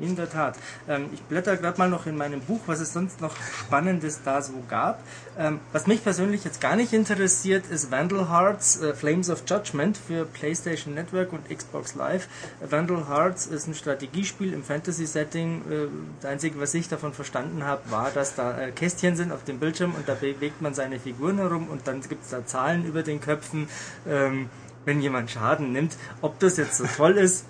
[0.00, 0.56] In der Tat.
[0.88, 4.40] Ähm, ich blätter gerade mal noch in meinem Buch, was es sonst noch Spannendes da
[4.40, 5.02] so gab.
[5.38, 9.98] Ähm, was mich persönlich jetzt gar nicht interessiert, ist Vandal Hearts äh, Flames of Judgment
[9.98, 12.28] für PlayStation Network und Xbox Live.
[12.60, 15.62] Vandal Hearts ist ein Strategiespiel im Fantasy-Setting.
[15.70, 15.86] Äh,
[16.20, 19.58] das Einzige, was ich davon verstanden habe, war, dass da äh, Kästchen sind auf dem
[19.58, 23.02] Bildschirm und da bewegt man seine Figuren herum und dann gibt es da Zahlen über
[23.02, 23.68] den Köpfen,
[24.08, 24.48] ähm,
[24.84, 25.96] wenn jemand Schaden nimmt.
[26.22, 27.44] Ob das jetzt so toll ist,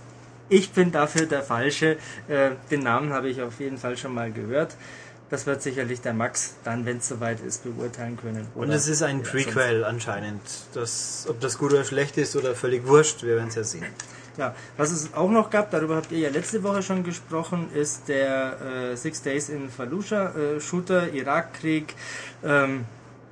[0.50, 1.96] ich bin dafür der Falsche.
[2.28, 4.76] Äh, den Namen habe ich auf jeden Fall schon mal gehört.
[5.30, 8.48] Das wird sicherlich der Max dann, wenn es soweit ist, beurteilen können.
[8.56, 10.42] Und Oder- es ist ein Prequel anscheinend.
[10.74, 13.86] Das, ob das gut oder schlecht ist oder völlig wurscht, wir werden es ja sehen.
[14.36, 18.08] Ja, was es auch noch gab, darüber habt ihr ja letzte Woche schon gesprochen, ist
[18.08, 21.94] der äh, Six Days in Fallujah äh, Shooter, Irakkrieg.
[22.42, 22.86] Ähm,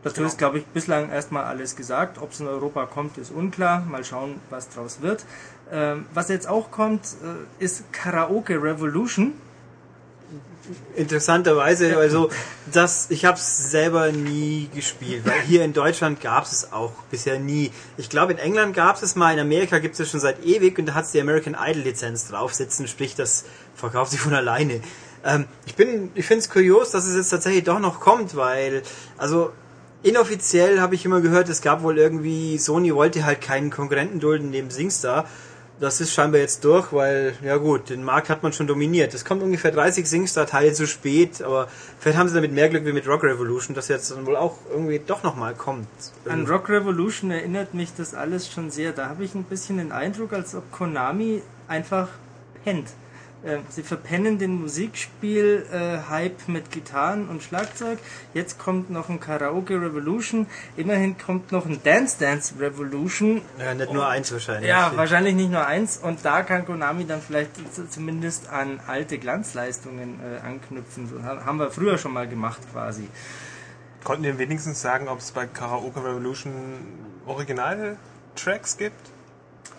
[0.04, 2.18] dazu ist, glaube ich, bislang erstmal alles gesagt.
[2.18, 3.81] Ob es in Europa kommt, ist unklar.
[3.81, 5.24] Mal schauen, was draus wird.
[5.70, 9.35] Ähm, was jetzt auch kommt, äh, ist Karaoke Revolution.
[10.96, 12.28] Interessanterweise, also
[12.72, 17.38] das, ich habe es selber nie gespielt, weil hier in Deutschland gab es auch bisher
[17.38, 17.70] nie.
[17.96, 20.87] Ich glaube, in England gab es mal, in Amerika gibt es schon seit ewig und
[20.87, 24.81] da hat es die American Idol Lizenz drauf sitzen, sprich, das verkauft sich von alleine.
[25.24, 28.83] Ähm, ich bin, ich finde es kurios, dass es jetzt tatsächlich doch noch kommt, weil,
[29.16, 29.52] also
[30.02, 34.50] inoffiziell habe ich immer gehört, es gab wohl irgendwie, Sony wollte halt keinen Konkurrenten dulden
[34.50, 35.26] neben SingStar.
[35.80, 39.14] Das ist scheinbar jetzt durch, weil, ja gut, den Markt hat man schon dominiert.
[39.14, 41.68] Es kommt ungefähr 30 SingStar-Teile zu spät, aber
[42.00, 44.56] vielleicht haben sie damit mehr Glück wie mit Rock Revolution, dass jetzt dann wohl auch
[44.70, 45.86] irgendwie doch nochmal kommt.
[46.24, 48.92] An Rock Revolution erinnert mich das alles schon sehr.
[48.92, 52.08] Da habe ich ein bisschen den Eindruck, als ob Konami einfach
[52.64, 52.88] pennt.
[53.44, 57.98] Äh, Sie verpennen den Musikspiel-Hype mit Gitarren und Schlagzeug.
[58.35, 60.46] Jetzt kommt noch ein Karaoke Revolution.
[60.77, 63.42] Immerhin kommt noch ein Dance Dance Revolution.
[63.59, 64.68] Ja, nicht nur eins wahrscheinlich.
[64.68, 65.98] Ja, wahrscheinlich nicht nur eins.
[65.98, 67.53] Und da kann Konami dann vielleicht
[67.90, 71.09] zumindest an alte Glanzleistungen äh, anknüpfen.
[71.09, 73.09] So ha- haben wir früher schon mal gemacht quasi.
[74.05, 76.53] Konnten wir wenigstens sagen, ob es bei Karaoke Revolution
[77.27, 79.01] Original-Tracks gibt?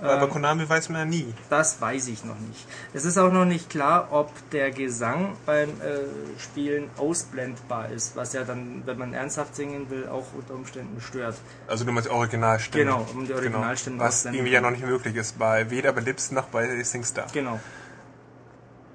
[0.01, 1.33] Bei Ähm, Konami weiß man ja nie.
[1.49, 2.65] Das weiß ich noch nicht.
[2.93, 8.33] Es ist auch noch nicht klar, ob der Gesang beim äh, Spielen ausblendbar ist, was
[8.33, 11.35] ja dann, wenn man ernsthaft singen will, auch unter Umständen stört.
[11.67, 12.87] Also du meinst Originalstimmen.
[12.87, 14.07] Genau, um die Originalstimmen Genau.
[14.07, 17.27] Was irgendwie ja noch nicht möglich ist, bei weder bei Lips noch bei SingStar.
[17.33, 17.59] Genau.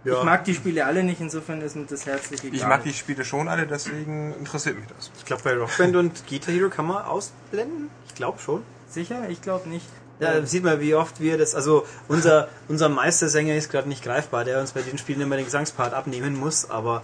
[0.05, 0.19] Ja.
[0.19, 2.55] Ich mag die Spiele alle nicht, insofern ist mir das herzlich egal.
[2.57, 5.11] Ich mag die Spiele schon alle, deswegen interessiert mich das.
[5.17, 7.89] Ich glaube, bei Rockband und Guitar Hero kann man ausblenden.
[8.07, 8.63] Ich glaube schon.
[8.89, 9.29] Sicher?
[9.31, 9.87] Ich glaube nicht.
[10.21, 14.45] Ja, sieht man, wie oft wir das, also unser, unser Meistersänger ist gerade nicht greifbar,
[14.45, 17.03] der uns bei den Spielen immer den Gesangspart abnehmen muss, aber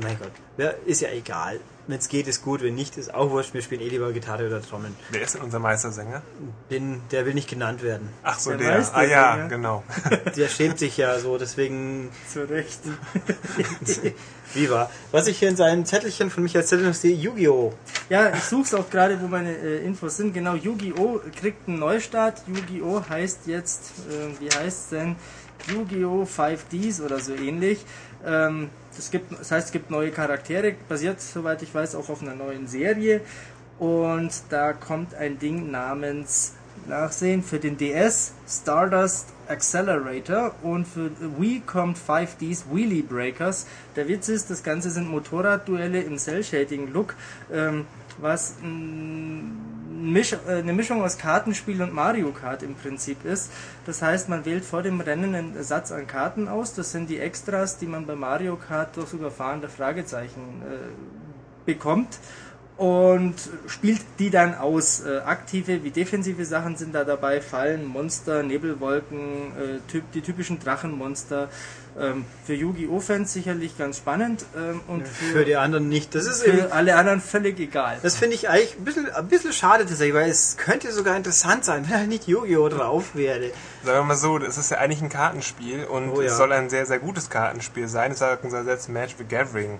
[0.00, 1.60] mein Gott, ist ja egal.
[1.88, 2.62] Wenn es geht, ist gut.
[2.62, 3.54] Wenn nicht, ist auch wurscht.
[3.54, 4.94] Wir spielen eh lieber Gitarre oder Trommeln.
[5.10, 6.22] Wer ist denn unser Meistersänger?
[6.70, 8.08] Den, der will nicht genannt werden.
[8.22, 8.94] Ach so, Der der.
[8.94, 9.82] Ah ja, genau.
[10.36, 12.80] Der schämt sich ja so, deswegen Zu Recht.
[14.54, 14.90] Viva.
[15.10, 17.72] Was ich hier in seinem Zettelchen von Michael Zettel noch sehe, Yu-Gi-Oh!
[18.08, 20.34] Ja, ich suche es auch gerade, wo meine äh, Infos sind.
[20.34, 21.20] Genau, Yu-Gi-Oh!
[21.34, 22.42] kriegt einen Neustart.
[22.46, 23.02] Yu-Gi-Oh!
[23.08, 25.16] heißt jetzt, äh, wie heißt denn?
[25.68, 26.24] Yu-Gi-Oh!
[26.24, 27.84] 5Ds oder so ähnlich.
[28.26, 32.22] Ähm, das, gibt, das heißt, es gibt neue Charaktere, basiert, soweit ich weiß, auch auf
[32.22, 33.20] einer neuen Serie.
[33.78, 36.54] Und da kommt ein Ding namens
[36.86, 43.66] Nachsehen für den DS Stardust Accelerator und für Wii kommt 5Ds Wheelie Breakers.
[43.94, 47.14] Der Witz ist, das Ganze sind Motorradduelle im Cell-Shading-Look,
[47.52, 47.86] ähm,
[48.18, 53.50] was äh, eine Mischung aus Kartenspiel und Mario Kart im Prinzip ist.
[53.86, 56.74] Das heißt, man wählt vor dem Rennen einen Satz an Karten aus.
[56.74, 62.18] Das sind die Extras, die man bei Mario Kart durch Überfahren der Fragezeichen äh, bekommt
[62.76, 63.34] und
[63.66, 65.00] spielt die dann aus.
[65.00, 70.58] Äh, aktive wie defensive Sachen sind da dabei, Fallen, Monster, Nebelwolken, äh, typ, die typischen
[70.58, 71.48] Drachenmonster.
[71.98, 73.00] Ähm, für Yu-Gi-Oh!
[73.00, 76.14] Fans sicherlich ganz spannend ähm, und Für für, die anderen nicht.
[76.14, 77.98] Das ist eben, für alle anderen völlig egal.
[78.02, 81.64] das finde ich eigentlich ein bisschen, ein bisschen schade tatsächlich, weil es könnte sogar interessant
[81.64, 82.68] sein, wenn halt nicht Yu-Gi-Oh!
[82.68, 83.50] drauf wäre.
[83.84, 86.28] Sagen wir mal so, das ist ja eigentlich ein Kartenspiel und Oh ja.
[86.28, 88.12] es soll ein sehr, sehr gutes Kartenspiel sein.
[88.12, 89.78] Es soll selbst Match the Gathering.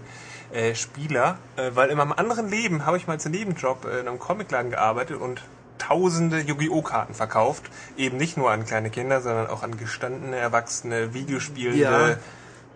[0.53, 4.09] Äh, Spieler, äh, weil in meinem anderen Leben habe ich mal als Nebenjob äh, in
[4.09, 5.40] einem Comicladen gearbeitet und
[5.88, 6.83] tausende Yu-Gi-Oh!
[6.83, 7.64] Karten verkauft.
[7.97, 12.16] Eben nicht nur an kleine Kinder, sondern auch an gestandene, erwachsene, Videospielende Ja.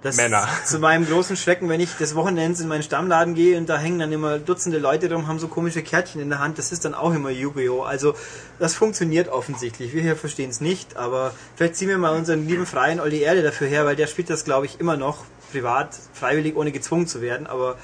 [0.03, 0.47] Das Männer.
[0.65, 3.99] Zu meinem großen Schrecken, wenn ich des Wochenends in meinen Stammladen gehe und da hängen
[3.99, 6.95] dann immer Dutzende Leute rum, haben so komische Kärtchen in der Hand, das ist dann
[6.95, 7.83] auch immer Yu-Gi-Oh!
[7.83, 8.15] Also
[8.59, 9.95] das funktioniert offensichtlich.
[9.95, 13.43] Wir hier verstehen es nicht, aber vielleicht ziehen wir mal unseren lieben freien Olli Erde
[13.43, 17.21] dafür her, weil der spielt das, glaube ich, immer noch privat, freiwillig, ohne gezwungen zu
[17.21, 17.47] werden.
[17.47, 17.77] Aber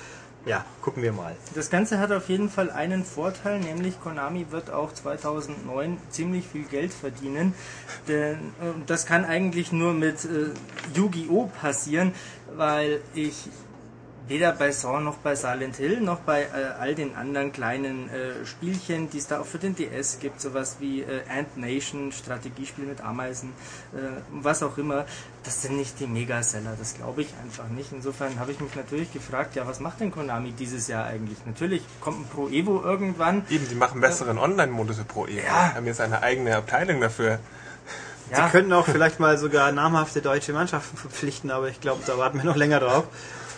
[0.45, 1.37] ja, gucken wir mal.
[1.55, 6.65] Das Ganze hat auf jeden Fall einen Vorteil, nämlich Konami wird auch 2009 ziemlich viel
[6.65, 7.55] Geld verdienen.
[8.09, 10.51] Denn äh, das kann eigentlich nur mit äh,
[10.95, 11.51] Yu-Gi-Oh!
[11.61, 12.13] passieren,
[12.57, 13.49] weil ich
[14.29, 18.47] weder bei Saw noch bei Silent Hill noch bei äh, all den anderen kleinen äh,
[18.47, 22.85] Spielchen, die es da auch für den DS gibt, sowas wie äh, Ant Nation, Strategiespiel
[22.85, 23.51] mit Ameisen,
[23.95, 23.99] äh,
[24.31, 25.05] was auch immer,
[25.45, 27.93] das sind nicht die Megaseller, das glaube ich einfach nicht.
[27.93, 31.39] Insofern habe ich mich natürlich gefragt, ja, was macht denn Konami dieses Jahr eigentlich?
[31.47, 33.45] Natürlich kommt ein Pro Evo irgendwann.
[33.51, 35.45] Eben, die machen besseren Online-Modus für Pro Evo.
[35.47, 35.75] Ja.
[35.75, 37.41] Haben jetzt eine eigene Abteilung dafür.
[38.31, 42.17] Ja, Sie können auch vielleicht mal sogar namhafte deutsche Mannschaften verpflichten, aber ich glaube, da
[42.17, 43.05] warten wir noch länger drauf.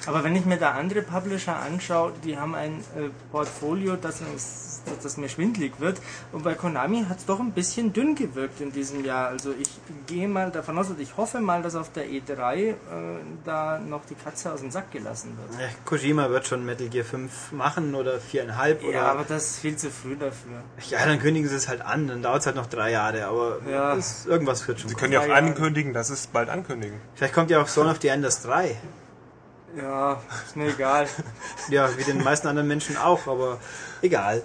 [0.06, 4.82] Aber wenn ich mir da andere Publisher anschaue, die haben ein äh, Portfolio, das, uns,
[4.86, 6.00] das, das mir schwindlig wird.
[6.32, 9.28] Und bei Konami hat es doch ein bisschen dünn gewirkt in diesem Jahr.
[9.28, 9.70] Also ich
[10.06, 12.74] gehe mal davon aus und ich hoffe mal, dass auf der E3 äh,
[13.44, 15.60] da noch die Katze aus dem Sack gelassen wird.
[15.60, 18.92] Ja, Kojima wird schon Metal Gear 5 machen oder 4,5 oder.
[18.92, 20.62] Ja, aber das ist viel zu früh dafür.
[20.90, 23.58] Ja, dann kündigen sie es halt an, dann dauert es halt noch drei Jahre, aber
[23.70, 23.96] Ja.
[24.26, 25.12] irgendwas wird schon Sie kommen.
[25.12, 27.00] können ja auch ankündigen, dass es bald ankündigen.
[27.14, 28.76] Vielleicht kommt ja auch Son of the Enders 3.
[29.76, 31.06] Ja, ist mir egal.
[31.70, 33.58] Ja, wie den meisten anderen Menschen auch, aber
[34.02, 34.42] egal.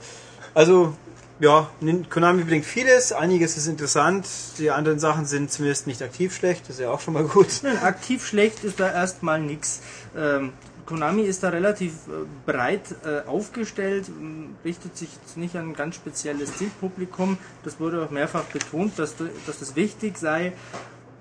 [0.53, 0.93] Also,
[1.39, 1.69] ja,
[2.09, 4.25] Konami bringt vieles, einiges ist interessant,
[4.57, 7.47] die anderen Sachen sind zumindest nicht aktiv schlecht, das ist ja auch schon mal gut.
[7.61, 9.81] Nein, aktiv schlecht ist da erstmal nichts.
[10.15, 10.53] Ähm,
[10.85, 15.73] Konami ist da relativ äh, breit äh, aufgestellt, m, richtet sich jetzt nicht an ein
[15.75, 17.37] ganz spezielles Zielpublikum.
[17.63, 19.15] Das wurde auch mehrfach betont, dass
[19.45, 20.53] das wichtig sei.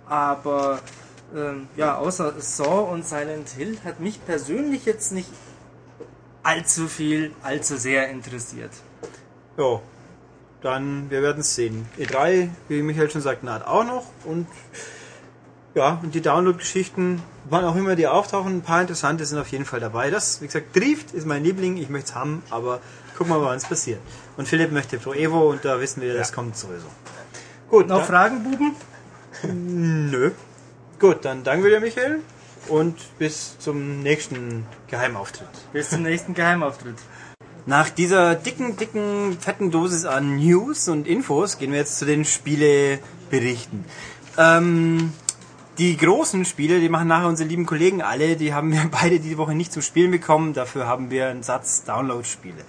[0.06, 0.80] Aber
[1.34, 5.30] ähm, ja, außer Saw und Silent Hill hat mich persönlich jetzt nicht
[6.42, 8.70] allzu viel, allzu sehr interessiert.
[9.56, 9.80] Ja,
[10.62, 11.86] dann, wir werden es sehen.
[11.98, 14.46] E3, wie Michael schon sagt, naht auch noch und
[15.74, 19.64] ja, und die Download-Geschichten, wann auch immer die auftauchen, ein paar interessante sind auf jeden
[19.64, 20.10] Fall dabei.
[20.10, 22.80] Das, wie gesagt, Drift ist mein Liebling, ich möchte es haben, aber
[23.16, 24.00] gucken wir mal, wann es passiert.
[24.36, 26.34] Und Philipp möchte Pro Evo und da wissen wir, das Ja.
[26.34, 26.86] kommt sowieso.
[27.68, 28.74] Gut, Noch dann- Fragen, Buben?
[30.10, 30.30] Nö.
[30.98, 32.22] Gut, dann danken wir dir, Michael.
[32.66, 35.48] Und bis zum nächsten Geheimauftritt.
[35.72, 36.96] Bis zum nächsten Geheimauftritt.
[37.66, 42.24] Nach dieser dicken, dicken, fetten Dosis an News und Infos gehen wir jetzt zu den
[42.24, 43.84] Spieleberichten.
[44.36, 45.12] Ähm,
[45.78, 49.38] die großen Spiele, die machen nachher unsere lieben Kollegen alle, die haben wir beide die
[49.38, 50.52] Woche nicht zum Spielen bekommen.
[50.52, 52.64] Dafür haben wir einen Satz Download-Spiele.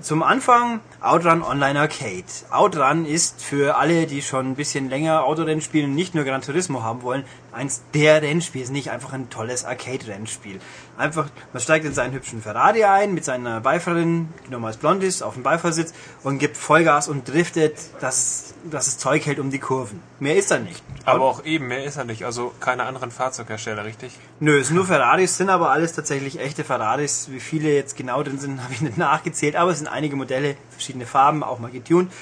[0.00, 2.24] Zum Anfang Outrun Online Arcade.
[2.50, 6.82] Outrun ist für alle, die schon ein bisschen länger Autorennen spielen, nicht nur Gran Turismo
[6.82, 7.24] haben wollen,
[7.56, 10.60] eins der Rennspiele, ist nicht einfach ein tolles Arcade-Rennspiel.
[10.96, 15.22] Einfach, man steigt in seinen hübschen Ferrari ein mit seiner Beifahrerin, die nochmals blond ist,
[15.22, 15.92] auf dem Beifahrersitz
[16.22, 20.00] und gibt Vollgas und driftet, dass, dass das Zeug hält um die Kurven.
[20.20, 20.82] Mehr ist er nicht.
[21.04, 22.24] Aber auch eben, mehr ist er nicht.
[22.24, 24.12] Also keine anderen Fahrzeughersteller, richtig?
[24.38, 27.28] Nö, es sind nur Ferraris, sind aber alles tatsächlich echte Ferraris.
[27.30, 30.56] Wie viele jetzt genau drin sind, habe ich nicht nachgezählt, aber es sind einige Modelle,
[30.70, 32.12] verschiedene Farben, auch mal getuned.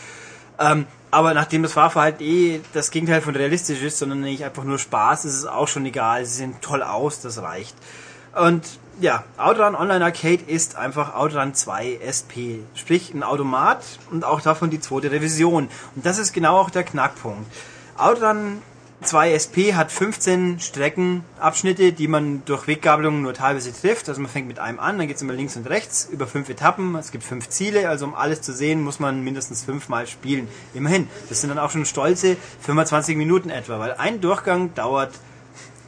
[0.58, 4.78] Ähm, aber nachdem das Fahrverhalten eh das Gegenteil von realistisch ist, sondern nicht einfach nur
[4.78, 6.24] Spaß, ist es auch schon egal.
[6.24, 7.76] Sie sehen toll aus, das reicht.
[8.34, 8.64] Und
[9.00, 12.62] ja, Outrun Online Arcade ist einfach Outrun 2 SP.
[12.74, 15.68] Sprich, ein Automat und auch davon die zweite Revision.
[15.94, 17.46] Und das ist genau auch der Knackpunkt.
[17.96, 18.60] Outrun
[19.02, 24.08] 2 SP hat 15 Streckenabschnitte, die man durch Weggabelungen nur teilweise trifft.
[24.08, 26.48] Also man fängt mit einem an, dann geht es immer links und rechts über fünf
[26.48, 26.94] Etappen.
[26.96, 30.48] Es gibt fünf Ziele, also um alles zu sehen, muss man mindestens fünfmal spielen.
[30.72, 35.12] Immerhin, das sind dann auch schon stolze 25 Minuten etwa, weil ein Durchgang dauert,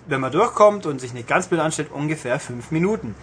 [0.07, 3.15] wenn man durchkommt und sich nicht ganz blöd anstellt, ungefähr fünf Minuten.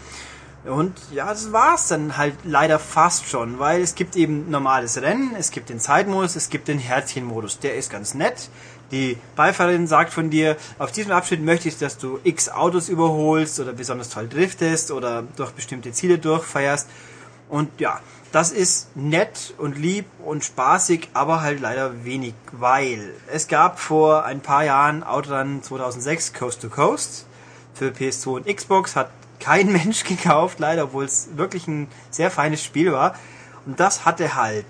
[0.66, 5.36] Und ja, das war's dann halt leider fast schon, weil es gibt eben normales Rennen,
[5.38, 7.60] es gibt den Zeitmodus, es gibt den Herzchenmodus.
[7.60, 8.50] Der ist ganz nett.
[8.94, 13.60] Die Beifahrerin sagt von dir, auf diesem Abschnitt möchte ich, dass du x Autos überholst
[13.60, 16.88] oder besonders toll driftest oder durch bestimmte Ziele durchfeierst.
[17.50, 18.00] Und ja,
[18.32, 24.26] das ist nett und lieb und spaßig, aber halt leider wenig, weil es gab vor
[24.26, 27.26] ein paar Jahren Outrun 2006 Coast to Coast
[27.74, 32.64] für PS2 und Xbox, hat kein Mensch gekauft, leider, obwohl es wirklich ein sehr feines
[32.64, 33.16] Spiel war.
[33.66, 34.66] Und das hatte halt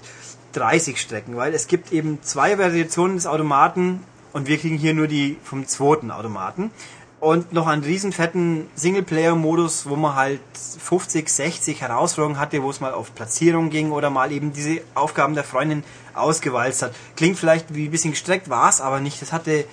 [0.53, 4.01] 30 Strecken, weil es gibt eben zwei Variationen des Automaten
[4.33, 6.71] und wir kriegen hier nur die vom zweiten Automaten.
[7.19, 12.81] Und noch einen riesen fetten Singleplayer-Modus, wo man halt 50, 60 Herausforderungen hatte, wo es
[12.81, 16.93] mal auf Platzierung ging oder mal eben diese Aufgaben der Freundin ausgewalzt hat.
[17.15, 19.21] Klingt vielleicht wie ein bisschen gestreckt, war es aber nicht.
[19.21, 19.63] Das hatte,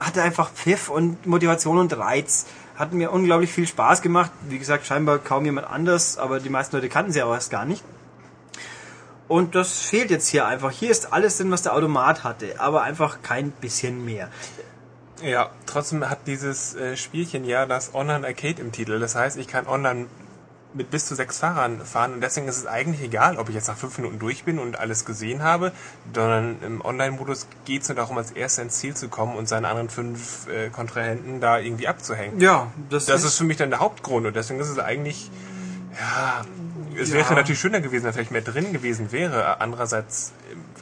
[0.00, 2.46] hatte einfach Pfiff und Motivation und Reiz.
[2.76, 4.30] Hat mir unglaublich viel Spaß gemacht.
[4.48, 7.66] Wie gesagt, scheinbar kaum jemand anders, aber die meisten Leute kannten sie aber erst gar
[7.66, 7.84] nicht.
[9.28, 10.70] Und das fehlt jetzt hier einfach.
[10.70, 14.28] Hier ist alles drin, was der Automat hatte, aber einfach kein bisschen mehr.
[15.22, 19.00] Ja, trotzdem hat dieses äh, Spielchen ja das Online Arcade im Titel.
[19.00, 20.06] Das heißt, ich kann online
[20.74, 23.68] mit bis zu sechs Fahrern fahren und deswegen ist es eigentlich egal, ob ich jetzt
[23.68, 25.72] nach fünf Minuten durch bin und alles gesehen habe,
[26.14, 29.64] sondern im Online-Modus geht es nur darum, als erster ins Ziel zu kommen und seinen
[29.64, 32.40] anderen fünf äh, Kontrahenten da irgendwie abzuhängen.
[32.40, 35.30] Ja, das, das ist, ist für mich dann der Hauptgrund und deswegen ist es eigentlich,
[35.98, 36.44] ja,
[36.98, 39.60] es wäre natürlich schöner gewesen, wenn vielleicht mehr drin gewesen wäre.
[39.60, 40.32] Andererseits,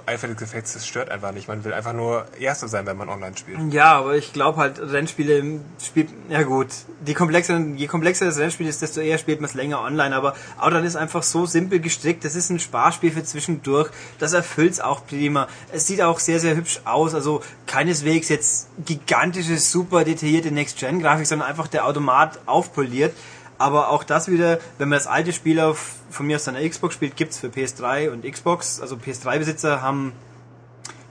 [0.06, 1.48] Eifer des Gefechts, das stört einfach nicht.
[1.48, 3.72] Man will einfach nur Erster sein, wenn man online spielt.
[3.72, 6.68] Ja, aber ich glaube halt, Rennspiele spielt, ja gut,
[7.00, 10.14] die komplexer, je komplexer das Rennspiel ist, desto eher spielt man es länger online.
[10.14, 12.24] Aber Outrun ist einfach so simpel gestrickt.
[12.24, 13.90] Das ist ein Sparspiel für zwischendurch.
[14.18, 15.48] Das erfüllt es auch prima.
[15.72, 17.14] Es sieht auch sehr, sehr hübsch aus.
[17.14, 23.14] Also keineswegs jetzt gigantische, super detaillierte Next-Gen-Grafik, sondern einfach der Automat aufpoliert.
[23.58, 26.94] Aber auch das wieder, wenn man das alte Spiel auf, von mir aus seiner Xbox
[26.94, 28.80] spielt, gibt's für PS3 und Xbox.
[28.80, 30.12] Also PS3-Besitzer haben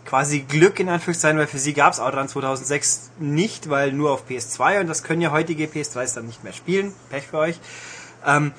[0.05, 4.81] quasi Glück in Anführungszeichen, weil für sie gab's Outrun 2006 nicht, weil nur auf PS2
[4.81, 6.93] und das können ja heutige PS3s dann nicht mehr spielen.
[7.09, 7.59] Pech für euch.
[8.25, 8.51] Ähm,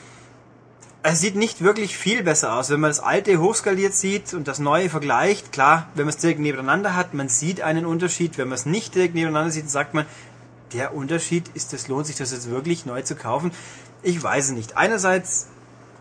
[1.06, 4.58] es sieht nicht wirklich viel besser aus, wenn man das alte hochskaliert sieht und das
[4.58, 5.52] neue vergleicht.
[5.52, 8.38] Klar, wenn man es direkt nebeneinander hat, man sieht einen Unterschied.
[8.38, 10.06] Wenn man es nicht direkt nebeneinander sieht, sagt man,
[10.74, 13.52] der Unterschied ist, es lohnt sich das jetzt wirklich neu zu kaufen?
[14.02, 14.76] Ich weiß es nicht.
[14.76, 15.46] Einerseits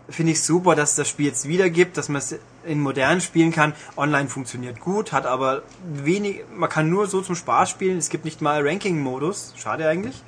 [0.08, 3.52] finde ich super, dass das Spiel jetzt wieder gibt, dass man es in modernen spielen
[3.52, 3.72] kann.
[3.96, 7.98] Online funktioniert gut, hat aber wenig, man kann nur so zum Spaß spielen.
[7.98, 9.54] Es gibt nicht mal Ranking-Modus.
[9.56, 10.22] Schade eigentlich.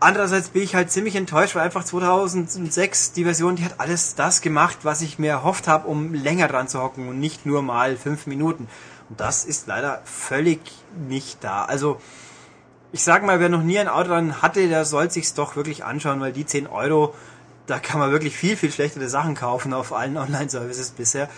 [0.00, 4.42] Andererseits bin ich halt ziemlich enttäuscht, weil einfach 2006 die Version, die hat alles das
[4.42, 7.96] gemacht, was ich mir erhofft habe, um länger dran zu hocken und nicht nur mal
[7.96, 8.68] fünf Minuten.
[9.08, 10.60] Und das ist leider völlig
[11.08, 11.64] nicht da.
[11.64, 12.00] Also,
[12.94, 16.20] ich sag mal, wer noch nie ein Outrun hatte, der soll sich's doch wirklich anschauen,
[16.20, 17.12] weil die 10 Euro,
[17.66, 21.28] da kann man wirklich viel, viel schlechtere Sachen kaufen auf allen Online-Services bisher.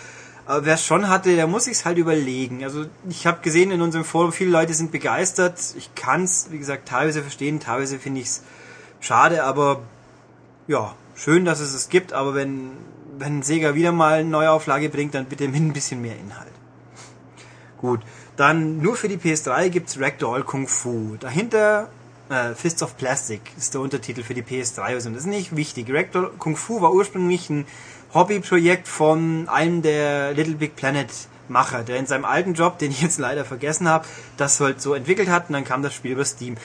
[0.45, 2.63] Aber wer schon hatte, der muss sich's halt überlegen.
[2.63, 5.59] Also ich habe gesehen in unserem Forum, viele Leute sind begeistert.
[5.75, 8.43] Ich kann's, wie gesagt, teilweise verstehen, teilweise finde ich's
[8.99, 9.81] schade, aber
[10.67, 12.13] ja, schön, dass es es gibt.
[12.13, 12.77] Aber wenn
[13.17, 16.51] wenn Sega wieder mal eine Neuauflage bringt, dann bitte mit ein bisschen mehr Inhalt.
[17.79, 18.01] Gut.
[18.37, 21.15] Dann nur für die PS3 gibt's Ragdoll Kung Fu.
[21.19, 21.89] Dahinter
[22.29, 25.13] äh, Fists of Plastic ist der Untertitel für die PS3-Version.
[25.13, 25.87] Das ist nicht wichtig.
[25.89, 27.65] Ragdoll Kung Fu war ursprünglich ein
[28.13, 31.09] Hobbyprojekt von einem der Little Big Planet
[31.49, 34.05] Macher, der in seinem alten Job, den ich jetzt leider vergessen habe,
[34.37, 36.57] das halt so entwickelt hat und dann kam das Spiel über Steam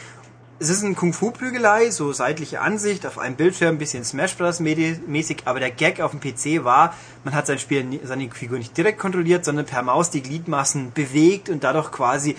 [0.63, 4.61] es ist ein Kung-Fu-Prügelei, so seitliche Ansicht, auf einem Bildschirm, ein bisschen Smash Bros.
[4.61, 6.95] mäßig, aber der Gag auf dem PC war,
[7.25, 11.49] man hat sein Spiel, seine Figur nicht direkt kontrolliert, sondern per Maus die Gliedmaßen bewegt
[11.49, 12.37] und dadurch quasi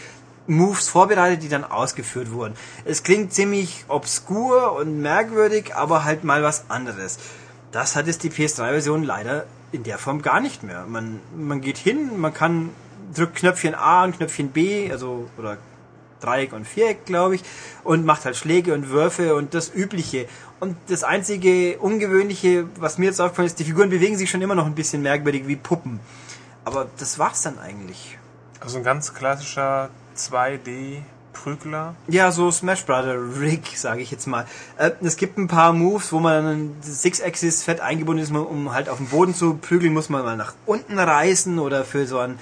[0.47, 2.53] Moves vorbereitet, die dann ausgeführt wurden.
[2.85, 7.19] Es klingt ziemlich obskur und merkwürdig, aber halt mal was anderes.
[7.73, 10.85] Das hat es die PS3-Version leider in der Form gar nicht mehr.
[10.87, 12.69] Man, man geht hin, man kann
[13.13, 15.57] drückt Knöpfchen A und Knöpfchen B, also oder
[16.23, 17.43] Dreieck und Viereck, glaube ich,
[17.83, 20.27] und macht halt Schläge und Würfe und das Übliche.
[20.59, 24.55] Und das einzige Ungewöhnliche, was mir jetzt aufgefallen ist, die Figuren bewegen sich schon immer
[24.55, 25.99] noch ein bisschen merkwürdig wie Puppen.
[26.65, 28.17] Aber das war's dann eigentlich.
[28.59, 31.01] Also ein ganz klassischer 2D
[31.33, 31.95] Prügler.
[32.07, 34.45] Ja, so Smash Brother Rig, sage ich jetzt mal.
[34.77, 38.97] Äh, es gibt ein paar Moves, wo man Six-Axis fett eingebunden ist, um halt auf
[38.97, 42.39] den Boden zu prügeln, muss man mal nach unten reißen oder für so ein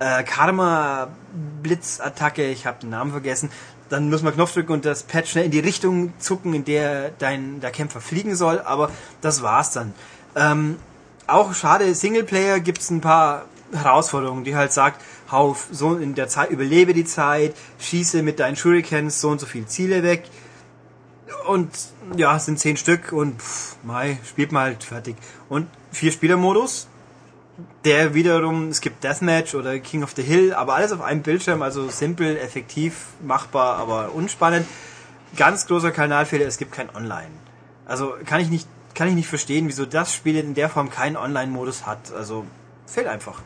[0.00, 3.50] äh, Karma-Blitzattacke, ich habe den Namen vergessen,
[3.88, 7.10] dann muss man Knopf drücken und das Pad schnell in die Richtung zucken, in der
[7.18, 8.90] dein der Kämpfer fliegen soll, aber
[9.20, 9.92] das war's dann.
[10.34, 10.78] Ähm,
[11.26, 16.50] auch schade, Singleplayer gibt's ein paar Herausforderungen, die halt sagt, hau so in der Zeit,
[16.50, 20.24] überlebe die Zeit, schieße mit deinen Shurikens so und so viele Ziele weg.
[21.46, 21.70] Und
[22.16, 25.16] ja, es sind zehn Stück und pff, Mai, spielt mal halt fertig.
[25.48, 26.88] Und vier Spielermodus,
[27.84, 31.62] der wiederum, es gibt Deathmatch oder King of the Hill, aber alles auf einem Bildschirm,
[31.62, 34.66] also simpel, effektiv, machbar, aber unspannend.
[35.36, 37.30] Ganz großer Kanalfehler, es gibt kein Online.
[37.86, 41.16] Also kann ich nicht, kann ich nicht verstehen, wieso das Spiel in der Form keinen
[41.16, 42.12] Online-Modus hat.
[42.12, 42.46] Also
[42.86, 43.42] fehlt einfach.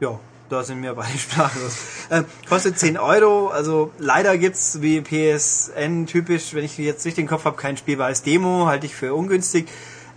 [0.00, 1.76] Ja, da sind wir beide sprachlos.
[2.10, 7.26] Äh, kostet 10 Euro, also leider gibt's wie PSN typisch, wenn ich jetzt durch den
[7.26, 9.68] Kopf habe, kein spielbares Demo, halte ich für ungünstig.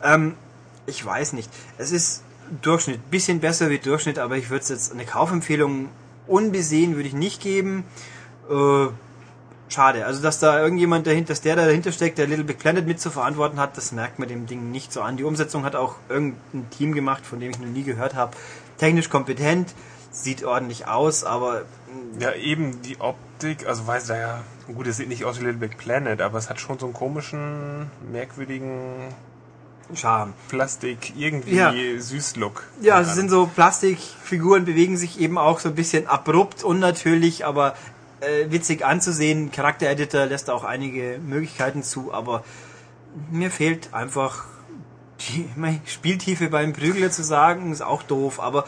[0.04, 0.36] Ähm,
[0.86, 1.50] ich weiß nicht.
[1.78, 2.24] Es ist
[2.62, 5.90] Durchschnitt, bisschen besser wie Durchschnitt, aber ich würde es jetzt eine Kaufempfehlung
[6.28, 7.84] unbesehen würde ich nicht geben.
[8.50, 8.88] Äh,
[9.70, 10.06] schade.
[10.06, 13.00] Also dass da irgendjemand dahinter, dass der da dahinter steckt, der Little Big Planet mit
[13.00, 15.18] zu verantworten hat, das merkt man dem Ding nicht so an.
[15.18, 18.36] Die Umsetzung hat auch irgendein Team gemacht, von dem ich noch nie gehört habe.
[18.78, 19.74] Technisch kompetent,
[20.12, 21.64] sieht ordentlich aus, aber
[22.20, 24.42] Ja, eben die Optik, also weiß da ja,
[24.74, 26.94] gut, es sieht nicht aus wie Little Big Planet, aber es hat schon so einen
[26.94, 29.14] komischen, merkwürdigen
[29.96, 30.34] Charme.
[30.50, 31.74] Plastik, irgendwie Ja.
[32.00, 32.64] Süß-Look.
[32.82, 37.76] Ja, es sind so Plastikfiguren, bewegen sich eben auch so ein bisschen abrupt, unnatürlich, aber
[38.22, 39.52] äh, witzig anzusehen.
[39.52, 42.44] Charaktereditor lässt auch einige Möglichkeiten zu, aber
[43.32, 44.46] mir fehlt einfach
[45.20, 45.50] die
[45.86, 48.66] Spieltiefe beim Prügler zu sagen, ist auch doof, aber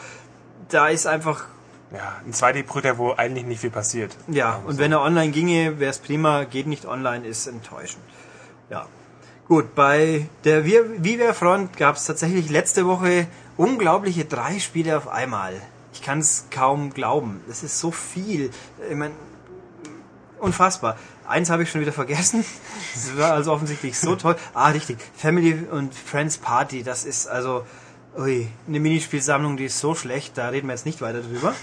[0.68, 1.46] da ist einfach,
[1.92, 4.16] Ja, ein 2D-Brüder, wo eigentlich nicht viel passiert.
[4.28, 8.02] ja, und wenn er online ginge, wäre es prima, geht nicht online, ist enttäuschend.
[8.70, 8.86] Ja.
[9.46, 13.26] Gut, bei der Viva Front gab es tatsächlich letzte Woche
[13.58, 15.52] unglaubliche drei Spiele auf einmal.
[15.92, 17.42] Ich kann es kaum glauben.
[17.46, 18.50] Das ist so viel.
[18.88, 19.12] Ich mein,
[20.40, 20.96] unfassbar.
[21.28, 22.44] Eins habe ich schon wieder vergessen.
[22.94, 24.36] Das war also offensichtlich so toll.
[24.54, 24.98] Ah, richtig.
[25.16, 27.66] Family und Friends Party, das ist also
[28.16, 31.54] ui, eine Minispielsammlung, die ist so schlecht, da reden wir jetzt nicht weiter drüber.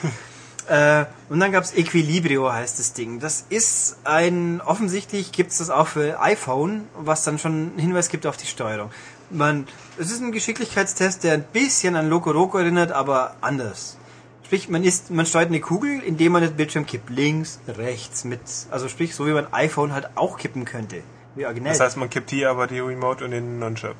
[0.70, 3.20] Äh, und dann gab's Equilibrio, heißt das Ding.
[3.20, 8.26] Das ist ein, offensichtlich gibt's das auch für iPhone, was dann schon einen Hinweis gibt
[8.26, 8.91] auf die Steuerung.
[9.30, 13.97] Man, es ist ein Geschicklichkeitstest, der ein bisschen an Loco Roco erinnert, aber anders.
[14.45, 17.09] Sprich, man ist, man steuert eine Kugel, indem man das Bildschirm kippt.
[17.09, 21.03] Links, rechts, mit, also sprich, so wie man iPhone halt auch kippen könnte.
[21.36, 21.72] Wie originell.
[21.72, 23.95] Das heißt, man kippt hier aber die Remote und den Nunchuck.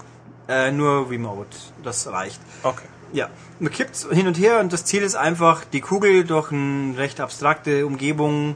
[0.50, 1.56] äh, nur Remote.
[1.84, 2.42] Das reicht.
[2.64, 2.88] Okay.
[3.14, 6.98] Ja, man kippt hin und her und das Ziel ist einfach, die Kugel durch eine
[6.98, 8.56] recht abstrakte Umgebung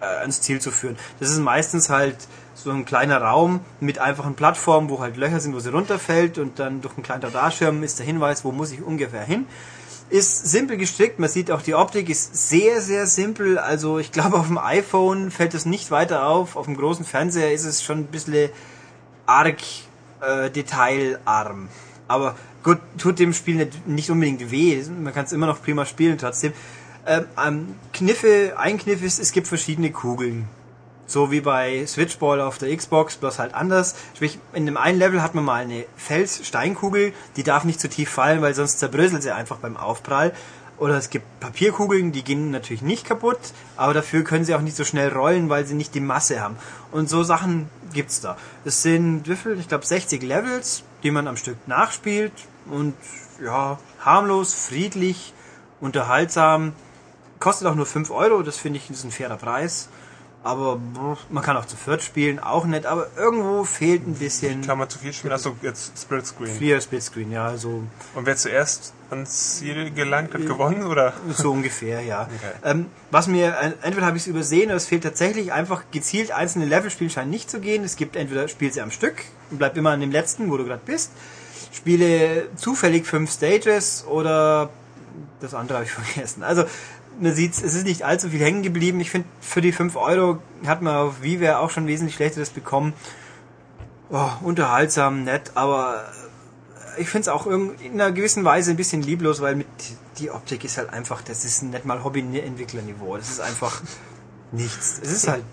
[0.00, 0.96] äh, ans Ziel zu führen.
[1.20, 2.16] Das ist meistens halt
[2.54, 6.58] so ein kleiner Raum mit einfachen Plattformen, wo halt Löcher sind, wo sie runterfällt und
[6.58, 9.46] dann durch einen kleinen Radarschirm ist der Hinweis, wo muss ich ungefähr hin.
[10.10, 13.58] Ist simpel gestrickt, man sieht auch die Optik ist sehr, sehr simpel.
[13.58, 17.52] Also ich glaube auf dem iPhone fällt es nicht weiter auf, auf dem großen Fernseher
[17.52, 18.50] ist es schon ein bisschen
[19.26, 19.58] arg
[20.20, 21.68] äh, detailarm.
[22.08, 24.82] Aber gut, tut dem Spiel nicht, unbedingt weh.
[24.98, 26.52] Man kann es immer noch prima spielen trotzdem.
[27.06, 30.48] Ähm, Kniffe, ein Kniff ist, es gibt verschiedene Kugeln.
[31.06, 33.94] So wie bei Switchball auf der Xbox, bloß halt anders.
[34.14, 38.10] Sprich, in dem einen Level hat man mal eine Fels-Steinkugel, die darf nicht zu tief
[38.10, 40.34] fallen, weil sonst zerbröselt sie einfach beim Aufprall.
[40.78, 43.38] Oder es gibt Papierkugeln, die gehen natürlich nicht kaputt,
[43.76, 46.56] aber dafür können sie auch nicht so schnell rollen, weil sie nicht die Masse haben.
[46.92, 48.36] Und so Sachen gibt's da.
[48.64, 49.52] Es sind, wie?
[49.58, 52.32] Ich glaube 60 Levels, die man am Stück nachspielt
[52.66, 52.94] und
[53.42, 55.32] ja, harmlos, friedlich,
[55.80, 56.72] unterhaltsam.
[57.40, 59.88] Kostet auch nur 5 Euro, das finde ich ist ein fairer Preis.
[60.48, 60.80] Aber
[61.28, 64.88] man kann auch zu viert spielen, auch nett, aber irgendwo fehlt ein bisschen Kann man
[64.88, 65.34] zu viel spielen?
[65.34, 66.56] Achso, jetzt Split Screen.
[66.56, 67.82] Clear Splitscreen, ja, so
[68.14, 71.12] Und wer zuerst ans Ziel gelangt, hat gewonnen, oder?
[71.28, 72.22] So ungefähr, ja.
[72.22, 72.52] Okay.
[72.64, 76.30] Ähm, was mir, äh, entweder habe ich es übersehen oder es fehlt tatsächlich einfach gezielt
[76.30, 77.84] einzelne Level spielen scheint nicht zu gehen.
[77.84, 80.64] Es gibt entweder spiel sie am Stück und bleib immer an dem letzten, wo du
[80.64, 81.10] gerade bist.
[81.72, 84.70] Spiele zufällig fünf Stages oder
[85.40, 86.42] das andere habe ich vergessen.
[86.42, 86.64] Also
[87.20, 89.00] man sieht's, es ist nicht allzu viel hängen geblieben.
[89.00, 92.92] Ich finde, für die 5 Euro hat man auf WiiWare auch schon wesentlich schlechteres bekommen.
[94.10, 96.04] Oh, unterhaltsam, nett, aber
[96.96, 99.66] ich finde es auch in einer gewissen Weise ein bisschen lieblos, weil mit
[100.18, 103.16] die Optik ist halt einfach, das ist nicht mal Hobby-Entwicklerniveau.
[103.16, 103.82] Das ist einfach
[104.52, 104.98] nichts.
[105.02, 105.44] Es ist halt,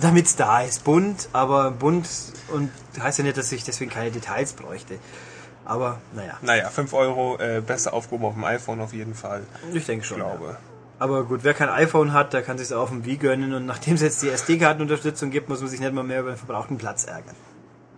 [0.00, 2.08] damit es da ist, bunt, aber bunt
[2.48, 4.98] und heißt ja nicht, dass ich deswegen keine Details bräuchte.
[5.64, 6.36] Aber naja.
[6.42, 9.46] Naja, 5 Euro äh, besser aufgehoben auf dem iPhone auf jeden Fall.
[9.72, 10.18] Ich denke schon.
[10.18, 10.44] glaube.
[10.50, 10.73] Ja.
[11.04, 13.96] Aber gut, wer kein iPhone hat, der kann sich auf dem Wii gönnen und nachdem
[13.96, 17.04] es jetzt die SD-Kartenunterstützung gibt, muss man sich nicht mal mehr über den verbrauchten Platz
[17.04, 17.34] ärgern.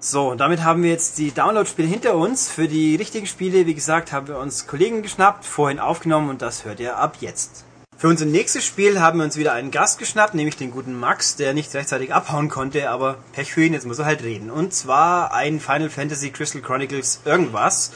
[0.01, 2.49] So, und damit haben wir jetzt die Download-Spiele hinter uns.
[2.49, 6.65] Für die richtigen Spiele, wie gesagt, haben wir uns Kollegen geschnappt, vorhin aufgenommen und das
[6.65, 7.65] hört ihr ab jetzt.
[7.97, 11.37] Für unser nächstes Spiel haben wir uns wieder einen Gast geschnappt, nämlich den guten Max,
[11.37, 14.51] der nicht rechtzeitig abhauen konnte, aber Pech für ihn, jetzt muss er halt reden.
[14.51, 17.93] Und zwar ein Final Fantasy Crystal Chronicles irgendwas.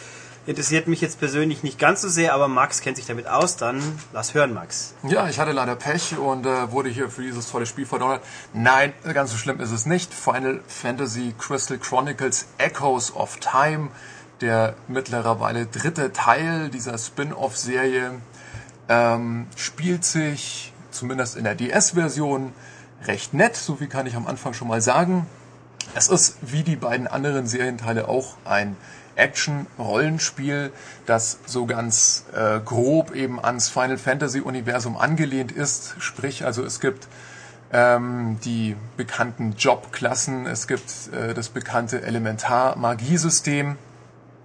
[0.46, 3.82] Interessiert mich jetzt persönlich nicht ganz so sehr, aber Max kennt sich damit aus, dann
[4.12, 4.94] lass hören, Max.
[5.02, 8.22] Ja, ich hatte leider Pech und äh, wurde hier für dieses tolle Spiel verdonnert.
[8.54, 10.14] Nein, ganz so schlimm ist es nicht.
[10.14, 13.88] Final Fantasy Crystal Chronicles Echoes of Time,
[14.40, 18.12] der mittlerweile dritte Teil dieser Spin-off-Serie,
[18.88, 22.54] ähm, spielt sich zumindest in der DS-Version
[23.04, 25.26] recht nett, so viel kann ich am Anfang schon mal sagen.
[25.94, 28.76] Es ist wie die beiden anderen Serienteile auch ein
[29.20, 30.72] Action-Rollenspiel,
[31.06, 35.94] das so ganz äh, grob eben ans Final Fantasy-Universum angelehnt ist.
[35.98, 37.06] Sprich, also es gibt
[37.72, 43.76] ähm, die bekannten Jobklassen, es gibt äh, das bekannte Elementar-Magiesystem.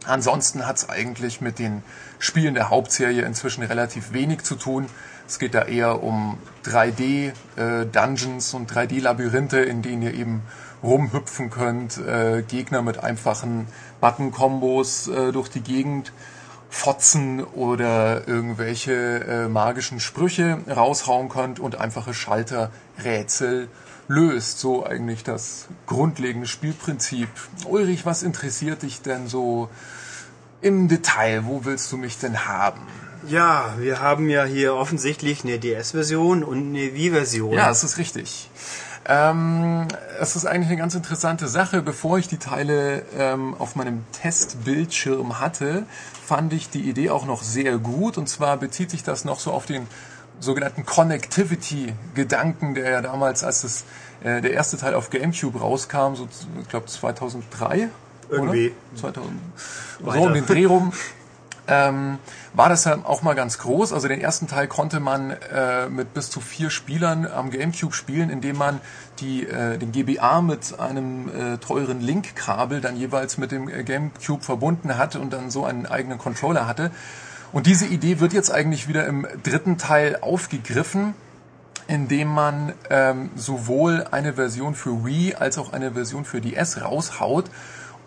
[0.05, 1.81] Ansonsten hat es eigentlich mit den
[2.19, 4.85] Spielen der Hauptserie inzwischen relativ wenig zu tun.
[5.27, 10.43] Es geht da eher um 3D-Dungeons äh, und 3D-Labyrinthe, in denen ihr eben
[10.83, 13.67] rumhüpfen könnt, äh, Gegner mit einfachen
[14.01, 16.11] Button-Kombos äh, durch die Gegend
[16.69, 23.69] fotzen oder irgendwelche äh, magischen Sprüche raushauen könnt und einfache Schalterrätsel
[24.07, 24.59] löst.
[24.59, 27.29] So eigentlich das grundlegende Spielprinzip.
[27.65, 29.69] Ulrich, was interessiert dich denn so
[30.61, 31.45] im Detail?
[31.45, 32.81] Wo willst du mich denn haben?
[33.27, 37.53] Ja, wir haben ja hier offensichtlich eine DS-Version und eine Wii-Version.
[37.53, 38.49] Ja, das ist richtig.
[39.07, 39.87] Ähm,
[40.19, 41.81] es ist eigentlich eine ganz interessante Sache.
[41.81, 45.85] Bevor ich die Teile ähm, auf meinem Testbildschirm hatte,
[46.25, 48.17] fand ich die Idee auch noch sehr gut.
[48.17, 49.87] Und zwar bezieht sich das noch so auf den
[50.39, 53.85] sogenannten Connectivity-Gedanken, der ja damals, als das,
[54.23, 56.27] äh, der erste Teil auf GameCube rauskam, so
[56.61, 57.89] ich glaube 2003.
[58.29, 58.73] Irgendwie.
[58.93, 59.01] Oder?
[59.01, 59.31] 2000,
[60.03, 60.91] so um den Dreh rum
[61.67, 62.19] ähm,
[62.53, 63.93] war das ja auch mal ganz groß.
[63.93, 68.29] Also den ersten Teil konnte man äh, mit bis zu vier Spielern am GameCube spielen,
[68.29, 68.81] indem man
[69.19, 74.43] die, äh, den GBA mit einem äh, teuren Link-Kabel dann jeweils mit dem äh, GameCube
[74.43, 76.91] verbunden hatte und dann so einen eigenen Controller hatte.
[77.51, 81.13] Und diese Idee wird jetzt eigentlich wieder im dritten Teil aufgegriffen,
[81.87, 87.45] indem man ähm, sowohl eine Version für Wii als auch eine Version für DS raushaut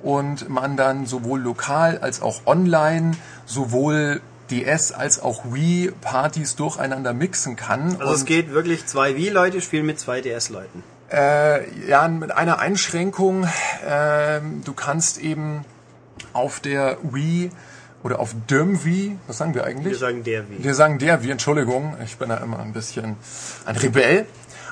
[0.03, 3.13] und man dann sowohl lokal als auch online
[3.47, 4.21] sowohl
[4.51, 7.97] DS als auch Wii Partys durcheinander mixen kann.
[7.99, 10.83] Also es geht wirklich zwei Wii-Leute spielen mit zwei DS-Leuten.
[11.11, 13.45] Äh, ja, mit einer Einschränkung.
[13.87, 15.65] Äh, du kannst eben
[16.33, 17.51] auf der Wii
[18.03, 19.93] oder auf dem Wii, was sagen wir eigentlich?
[19.93, 20.63] Wir sagen der Wii.
[20.63, 23.17] Wir sagen der Wii, Entschuldigung, ich bin da immer ein bisschen
[23.65, 24.27] ein Rebell.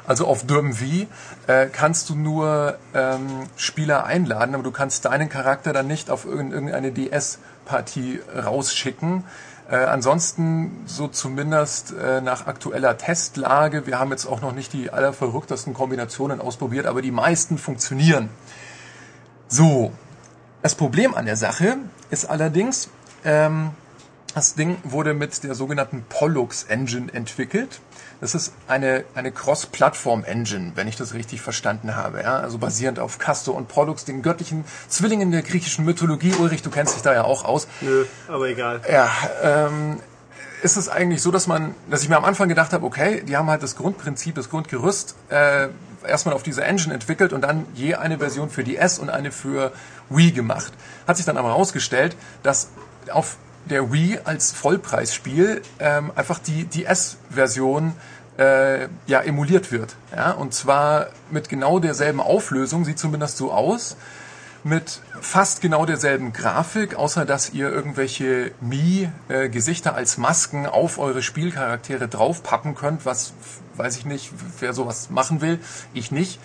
[0.07, 1.09] Also auf Dürmwie
[1.47, 6.25] äh, kannst du nur ähm, Spieler einladen, aber du kannst deinen Charakter dann nicht auf
[6.25, 9.25] irgendeine DS-Partie rausschicken.
[9.69, 14.91] Äh, ansonsten so zumindest äh, nach aktueller Testlage, wir haben jetzt auch noch nicht die
[14.91, 18.29] allerverrücktesten Kombinationen ausprobiert, aber die meisten funktionieren.
[19.49, 19.93] So,
[20.63, 21.79] das Problem an der Sache
[22.11, 22.91] ist allerdings,
[23.25, 23.71] ähm,
[24.35, 27.81] das Ding wurde mit der sogenannten Pollux Engine entwickelt.
[28.21, 32.23] Das ist eine, eine Cross-Plattform-Engine, wenn ich das richtig verstanden habe.
[32.23, 32.39] Ja?
[32.39, 36.33] Also basierend auf Castor und Pollux, den göttlichen Zwillingen der griechischen Mythologie.
[36.39, 37.69] Ulrich, du kennst dich da ja auch aus.
[37.81, 38.81] Nö, aber egal.
[38.91, 39.11] Ja,
[39.43, 40.01] ähm,
[40.63, 43.37] ist es eigentlich so, dass man, dass ich mir am Anfang gedacht habe, okay, die
[43.37, 45.69] haben halt das Grundprinzip, das Grundgerüst äh,
[46.07, 49.33] erstmal auf diese Engine entwickelt und dann je eine Version für die S und eine
[49.33, 49.73] für
[50.09, 50.73] Wii gemacht.
[51.07, 52.69] Hat sich dann aber herausgestellt, dass
[53.11, 53.37] auf
[53.71, 57.95] der Wii als Vollpreisspiel ähm, einfach die, die S-Version
[58.39, 59.97] äh, ja, emuliert wird.
[60.15, 60.33] Ja?
[60.33, 63.97] Und zwar mit genau derselben Auflösung, sieht zumindest so aus,
[64.65, 72.09] mit fast genau derselben Grafik, außer dass ihr irgendwelche Mii-Gesichter als Masken auf eure Spielcharaktere
[72.09, 73.33] draufpappen könnt, was
[73.77, 75.61] weiß ich nicht, wer sowas machen will,
[75.95, 76.41] ich nicht.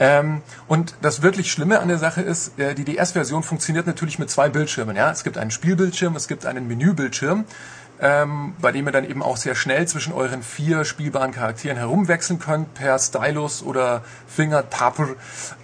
[0.00, 4.30] Ähm, und das wirklich Schlimme an der Sache ist, äh, die DS-Version funktioniert natürlich mit
[4.30, 4.96] zwei Bildschirmen.
[4.96, 5.10] Ja?
[5.10, 7.44] Es gibt einen Spielbildschirm, es gibt einen Menübildschirm.
[8.00, 12.38] ähm, bei dem ihr dann eben auch sehr schnell zwischen euren vier spielbaren Charakteren herumwechseln
[12.38, 15.08] könnt per Stylus oder Fingertapper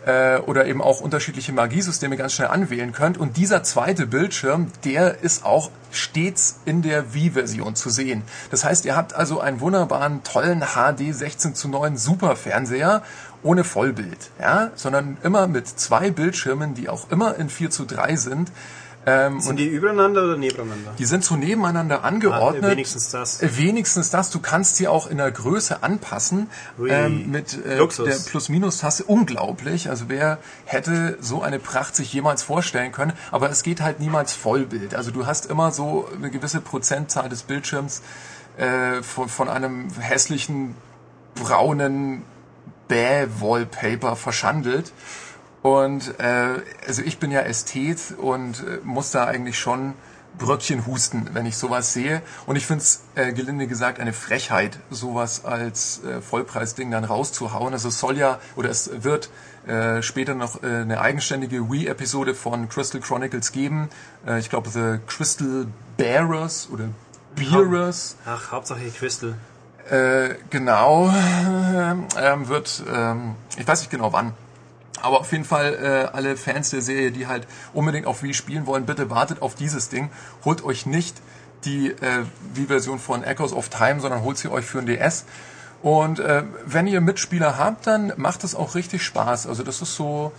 [0.06, 3.18] äh, oder eben auch unterschiedliche Magiesysteme ganz schnell anwählen könnt.
[3.18, 8.22] Und dieser zweite Bildschirm, der ist auch stets in der Wii-Version zu sehen.
[8.50, 13.02] Das heißt, ihr habt also einen wunderbaren, tollen HD 16 zu 9 Super-Fernseher
[13.44, 18.16] ohne Vollbild, ja, sondern immer mit zwei Bildschirmen, die auch immer in 4 zu 3
[18.16, 18.50] sind.
[19.06, 20.92] Ähm, sind die übereinander oder nebeneinander?
[20.98, 22.64] Die sind so nebeneinander angeordnet.
[22.64, 23.42] Ah, wenigstens das.
[23.42, 24.30] Äh, wenigstens das.
[24.30, 26.48] Du kannst sie auch in der Größe anpassen.
[26.88, 29.04] Ähm, mit äh, der Plus-Minus-Taste.
[29.04, 29.90] Unglaublich.
[29.90, 33.12] Also wer hätte so eine Pracht sich jemals vorstellen können.
[33.30, 34.94] Aber es geht halt niemals Vollbild.
[34.94, 38.00] Also du hast immer so eine gewisse Prozentzahl des Bildschirms
[38.56, 40.74] äh, von, von einem hässlichen
[41.34, 42.22] braunen
[42.94, 44.92] Bäh-Wallpaper verschandelt.
[45.62, 49.94] Und äh, also ich bin ja Ästhet und äh, muss da eigentlich schon
[50.38, 52.22] Bröckchen husten, wenn ich sowas sehe.
[52.46, 57.72] Und ich finde es, äh, gelinde gesagt, eine Frechheit, sowas als äh, Vollpreisding dann rauszuhauen.
[57.72, 59.28] Also es soll ja, oder es wird
[59.66, 63.88] äh, später noch äh, eine eigenständige Wii-Episode von Crystal Chronicles geben.
[64.26, 65.66] Äh, ich glaube, The Crystal
[65.96, 66.90] Bearers oder
[67.34, 68.16] Bearers.
[68.24, 69.34] Ach, Hauptsache Crystal.
[69.90, 71.10] Äh, genau,
[72.18, 74.32] ähm, wird, ähm, ich weiß nicht genau wann,
[75.02, 78.66] aber auf jeden Fall äh, alle Fans der Serie, die halt unbedingt auf Wii spielen
[78.66, 80.10] wollen, bitte wartet auf dieses Ding.
[80.46, 81.16] Holt euch nicht
[81.66, 82.24] die äh,
[82.54, 85.26] Wii-Version von Echoes of Time, sondern holt sie euch für ein DS.
[85.82, 89.46] Und äh, wenn ihr Mitspieler habt, dann macht es auch richtig Spaß.
[89.46, 90.32] Also das ist so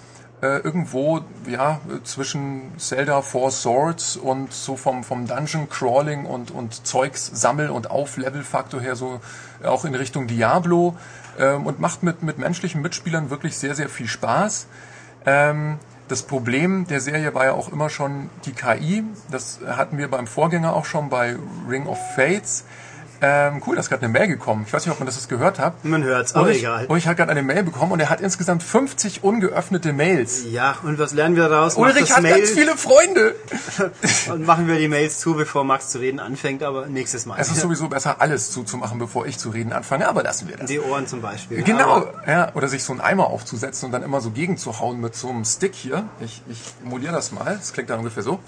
[0.45, 6.85] äh, irgendwo ja zwischen Zelda Four Swords und so vom vom Dungeon Crawling und und
[6.85, 9.21] Zeugs Sammel und auf Level Faktor her so
[9.63, 10.95] auch in Richtung Diablo
[11.39, 14.67] ähm, und macht mit, mit menschlichen Mitspielern wirklich sehr, sehr viel Spaß.
[15.25, 19.03] Ähm, das Problem der Serie war ja auch immer schon die KI.
[19.31, 21.35] Das hatten wir beim Vorgänger auch schon bei
[21.67, 22.65] Ring of Fates.
[23.21, 24.63] Ähm, cool, da ist gerade eine Mail gekommen.
[24.67, 25.83] Ich weiß nicht, ob man das gehört hat.
[25.85, 26.85] Man hört's, aber ich, egal.
[26.87, 30.45] Und ich habe gerade eine Mail bekommen und er hat insgesamt 50 ungeöffnete Mails.
[30.49, 31.77] Ja, und was lernen wir daraus?
[31.77, 33.35] Ulrich hat Mail ganz viele Freunde.
[34.31, 37.37] und machen wir die Mails zu, bevor Max zu reden anfängt, aber nächstes Mal.
[37.39, 40.67] Es ist sowieso besser, alles zuzumachen, bevor ich zu reden anfange, aber lassen wir das.
[40.67, 41.63] Die Ohren zum Beispiel.
[41.63, 42.51] Genau, aber ja.
[42.53, 45.73] Oder sich so einen Eimer aufzusetzen und dann immer so gegenzuhauen mit so einem Stick
[45.73, 46.07] hier.
[46.19, 47.55] Ich, ich emuliere das mal.
[47.57, 48.39] Das klingt dann ungefähr so.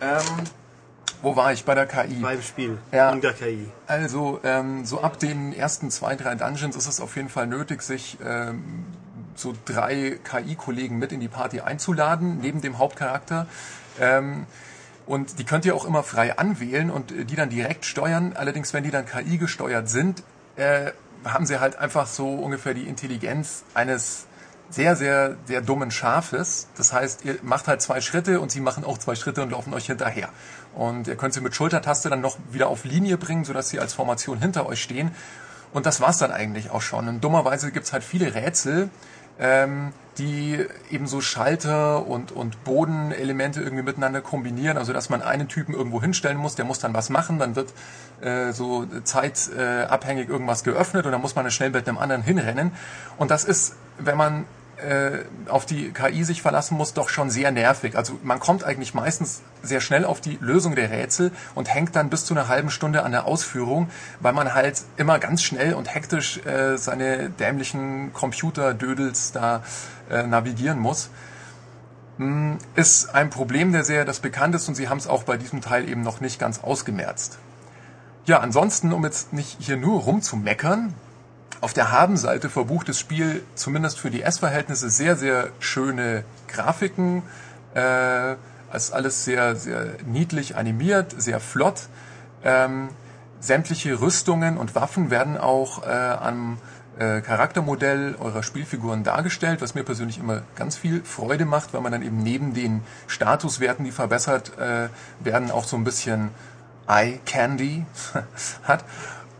[0.00, 0.20] Ähm,
[1.22, 1.64] wo war ich?
[1.64, 2.14] Bei der KI.
[2.14, 2.78] Beim Spiel.
[2.92, 3.10] Ja.
[3.10, 3.68] Und der KI.
[3.86, 7.82] Also, ähm, so ab den ersten zwei, drei Dungeons ist es auf jeden Fall nötig,
[7.82, 8.84] sich ähm,
[9.34, 13.46] so drei KI-Kollegen mit in die Party einzuladen, neben dem Hauptcharakter.
[14.00, 14.46] Ähm,
[15.06, 18.34] und die könnt ihr auch immer frei anwählen und die dann direkt steuern.
[18.34, 20.22] Allerdings, wenn die dann KI gesteuert sind,
[20.56, 20.92] äh,
[21.24, 24.26] haben sie halt einfach so ungefähr die Intelligenz eines
[24.70, 26.68] sehr, sehr, sehr dummen Schafes.
[26.76, 29.74] Das heißt, ihr macht halt zwei Schritte und sie machen auch zwei Schritte und laufen
[29.74, 30.28] euch hinterher.
[30.74, 33.92] Und ihr könnt sie mit Schultertaste dann noch wieder auf Linie bringen, sodass sie als
[33.92, 35.10] Formation hinter euch stehen.
[35.72, 37.08] Und das war's dann eigentlich auch schon.
[37.08, 38.90] Und dummerweise gibt's halt viele Rätsel,
[39.38, 45.48] ähm, die eben so Schalter und, und Bodenelemente irgendwie miteinander kombinieren, also dass man einen
[45.48, 47.72] Typen irgendwo hinstellen muss, der muss dann was machen, dann wird
[48.20, 52.72] äh, so zeitabhängig äh, irgendwas geöffnet und dann muss man schnell mit einem anderen hinrennen.
[53.16, 54.44] Und das ist, wenn man
[54.82, 57.96] äh, auf die KI sich verlassen muss, doch schon sehr nervig.
[57.96, 62.10] Also man kommt eigentlich meistens sehr schnell auf die Lösung der Rätsel und hängt dann
[62.10, 65.94] bis zu einer halben Stunde an der Ausführung, weil man halt immer ganz schnell und
[65.94, 69.62] hektisch äh, seine dämlichen Computerdödels da
[70.10, 71.10] äh, navigieren muss.
[72.18, 75.36] Hm, ist ein Problem der Serie, das bekannt ist und sie haben es auch bei
[75.36, 77.38] diesem Teil eben noch nicht ganz ausgemerzt.
[78.26, 80.94] Ja, ansonsten, um jetzt nicht hier nur rumzumeckern,
[81.60, 87.22] auf der Habenseite verbucht das Spiel zumindest für die S-Verhältnisse sehr, sehr schöne Grafiken.
[87.74, 88.36] Äh,
[88.74, 91.88] ist alles sehr, sehr niedlich animiert, sehr flott.
[92.44, 92.88] Ähm,
[93.40, 96.58] sämtliche Rüstungen und Waffen werden auch äh, am
[96.98, 101.92] äh, Charaktermodell eurer Spielfiguren dargestellt, was mir persönlich immer ganz viel Freude macht, weil man
[101.92, 104.88] dann eben neben den Statuswerten, die verbessert äh,
[105.20, 106.30] werden, auch so ein bisschen
[106.86, 107.84] Eye Candy
[108.64, 108.84] hat.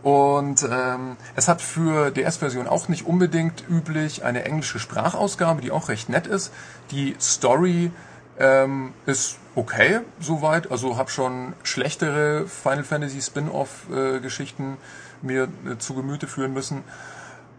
[0.03, 5.89] Und ähm, es hat für DS-Version auch nicht unbedingt üblich eine englische Sprachausgabe, die auch
[5.89, 6.51] recht nett ist.
[6.89, 7.91] Die Story
[8.39, 10.71] ähm, ist okay soweit.
[10.71, 16.83] Also habe schon schlechtere Final Fantasy Spin-off-Geschichten äh, mir äh, zu Gemüte führen müssen.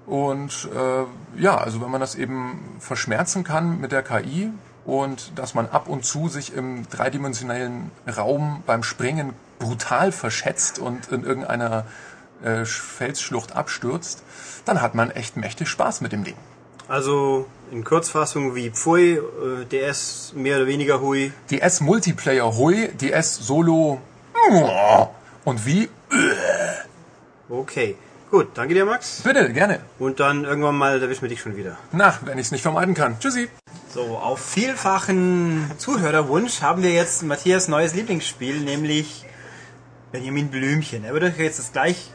[0.07, 4.51] Und äh, ja, also wenn man das eben verschmerzen kann mit der KI
[4.84, 11.12] und dass man ab und zu sich im dreidimensionellen Raum beim Springen brutal verschätzt und
[11.12, 11.84] in irgendeiner
[12.43, 14.22] äh, Felsschlucht abstürzt,
[14.64, 16.36] dann hat man echt mächtig Spaß mit dem Ding.
[16.88, 21.32] Also in Kurzfassung wie Pfui, äh, DS mehr oder weniger Hui.
[21.51, 24.01] DS Multiplayer Hui, DS Solo
[25.45, 25.88] Und wie?
[27.49, 27.97] Okay.
[28.30, 29.20] Gut, danke dir, Max.
[29.22, 29.80] Bitte, gerne.
[29.99, 31.76] Und dann irgendwann mal erwischen wir dich schon wieder.
[31.93, 33.18] Na, wenn ich es nicht vermeiden kann.
[33.18, 33.49] Tschüssi.
[33.93, 39.26] So, auf vielfachen Zuhörerwunsch haben wir jetzt Matthias neues Lieblingsspiel, nämlich
[40.12, 41.05] Benjamin Blümchen.
[41.05, 42.11] Er wird euch jetzt das gleich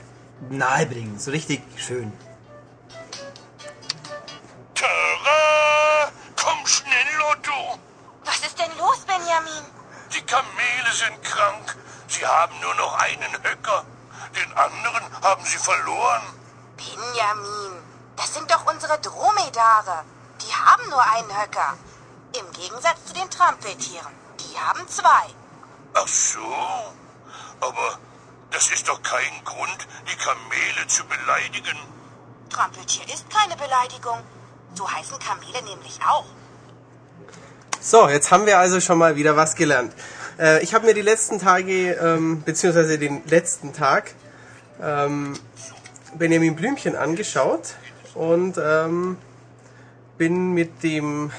[0.49, 2.11] nahebringen, so richtig schön.
[4.75, 6.11] Tara!
[6.35, 7.79] Komm schnell, Lotto!
[8.25, 9.65] Was ist denn los, Benjamin?
[10.13, 11.75] Die Kamele sind krank.
[12.07, 13.85] Sie haben nur noch einen Höcker.
[14.35, 16.23] Den anderen haben sie verloren.
[16.77, 17.83] Benjamin,
[18.15, 20.03] das sind doch unsere Dromedare.
[20.41, 21.77] Die haben nur einen Höcker.
[22.39, 24.13] Im Gegensatz zu den Trampeltieren.
[24.39, 25.25] Die haben zwei.
[25.93, 26.39] Ach so.
[27.59, 27.97] Aber
[28.51, 31.77] das ist doch kein Grund, die Kamele zu beleidigen.
[32.49, 34.19] Trampeltier ist keine Beleidigung.
[34.73, 36.25] So heißen Kamele nämlich auch.
[37.79, 39.93] So, jetzt haben wir also schon mal wieder was gelernt.
[40.39, 44.13] Äh, ich habe mir die letzten Tage, ähm, beziehungsweise den letzten Tag,
[44.81, 45.33] ähm,
[46.15, 47.75] Benjamin Blümchen angeschaut
[48.13, 49.17] und ähm,
[50.17, 51.31] bin mit dem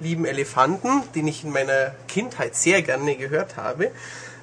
[0.00, 3.90] lieben Elefanten, den ich in meiner Kindheit sehr gerne gehört habe,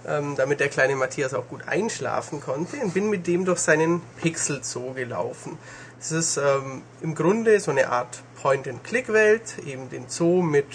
[0.07, 4.01] ähm, damit der kleine Matthias auch gut einschlafen konnte, und bin mit dem durch seinen
[4.21, 5.57] Pixel Zoo gelaufen.
[5.99, 10.67] Es ist ähm, im Grunde so eine Art Point-and-Click-Welt, eben den Zoo mit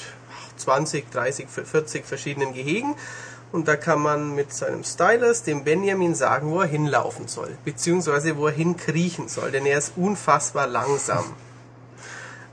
[0.56, 2.94] 20, 30, 40 verschiedenen Gehegen.
[3.52, 8.36] Und da kann man mit seinem Stylus dem Benjamin sagen, wo er hinlaufen soll, beziehungsweise
[8.36, 11.24] wo er hinkriechen soll, denn er ist unfassbar langsam.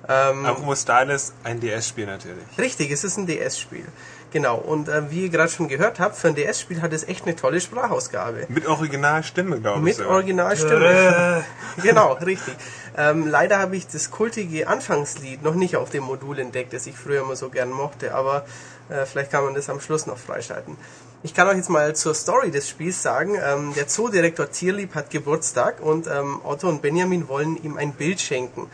[0.09, 2.43] Ähm, Apropos Stylus, ein DS-Spiel natürlich.
[2.57, 3.85] Richtig, es ist ein DS-Spiel.
[4.31, 7.25] Genau, und äh, wie ihr gerade schon gehört habt, für ein DS-Spiel hat es echt
[7.25, 8.45] eine tolle Sprachausgabe.
[8.47, 9.97] Mit Originalstimme, glaube ich.
[9.97, 10.07] Mit.
[10.07, 11.43] Originalstimme.
[11.83, 12.55] genau, richtig.
[12.97, 16.95] Ähm, leider habe ich das kultige Anfangslied noch nicht auf dem Modul entdeckt, das ich
[16.95, 18.45] früher immer so gern mochte, aber
[18.89, 20.77] äh, vielleicht kann man das am Schluss noch freischalten.
[21.23, 23.35] Ich kann euch jetzt mal zur Story des Spiels sagen.
[23.35, 28.21] Ähm, der Zoodirektor Tierlieb hat Geburtstag und ähm, Otto und Benjamin wollen ihm ein Bild
[28.21, 28.69] schenken.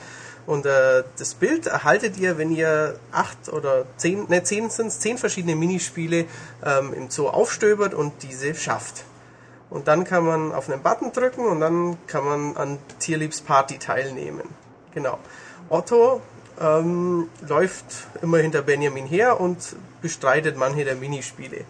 [0.48, 5.18] Und äh, das Bild erhaltet ihr, wenn ihr acht oder zehn, ne, zehn sind zehn
[5.18, 6.26] verschiedene Minispiele
[6.66, 9.04] ähm, im Zoo aufstöbert und diese schafft.
[9.70, 13.78] Und dann kann man auf einen Button drücken und dann kann man an Tierliebs Party
[13.78, 14.44] teilnehmen.
[14.94, 15.20] Genau.
[15.68, 16.22] Otto
[16.62, 21.66] ähm, läuft immer hinter Benjamin her und bestreitet manche der Minispiele.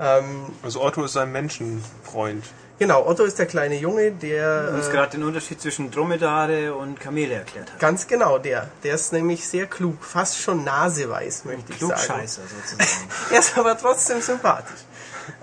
[0.00, 2.44] Ähm, Also Otto ist ein Menschenfreund.
[2.78, 7.00] Genau, Otto ist der kleine Junge, der uns äh, gerade den Unterschied zwischen Dromedare und
[7.00, 7.78] Kamele erklärt hat.
[7.78, 11.92] ganz genau der, der ist nämlich sehr klug, fast schon naseweiß, möchte ich sagen.
[11.92, 13.08] Klugscheißer sozusagen.
[13.32, 14.80] Er ist aber trotzdem sympathisch.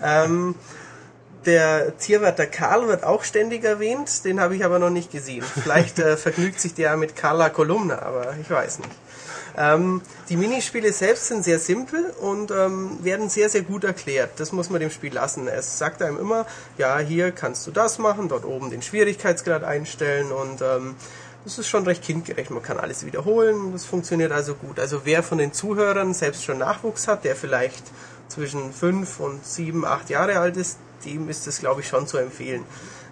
[0.01, 0.55] Ähm,
[1.45, 5.43] der Tierwärter Karl wird auch ständig erwähnt, den habe ich aber noch nicht gesehen.
[5.43, 8.91] Vielleicht äh, vergnügt sich der mit Carla Kolumna, aber ich weiß nicht.
[9.57, 14.39] Ähm, die Minispiele selbst sind sehr simpel und ähm, werden sehr, sehr gut erklärt.
[14.39, 15.47] Das muss man dem Spiel lassen.
[15.47, 16.45] Es sagt einem immer,
[16.77, 20.95] ja, hier kannst du das machen, dort oben den Schwierigkeitsgrad einstellen und ähm,
[21.43, 22.51] das ist schon recht kindgerecht.
[22.51, 23.73] Man kann alles wiederholen.
[23.73, 24.79] Das funktioniert also gut.
[24.79, 27.83] Also wer von den Zuhörern selbst schon Nachwuchs hat, der vielleicht
[28.29, 32.17] zwischen fünf und sieben, acht Jahre alt ist, dem ist das, glaube ich, schon zu
[32.17, 32.63] empfehlen.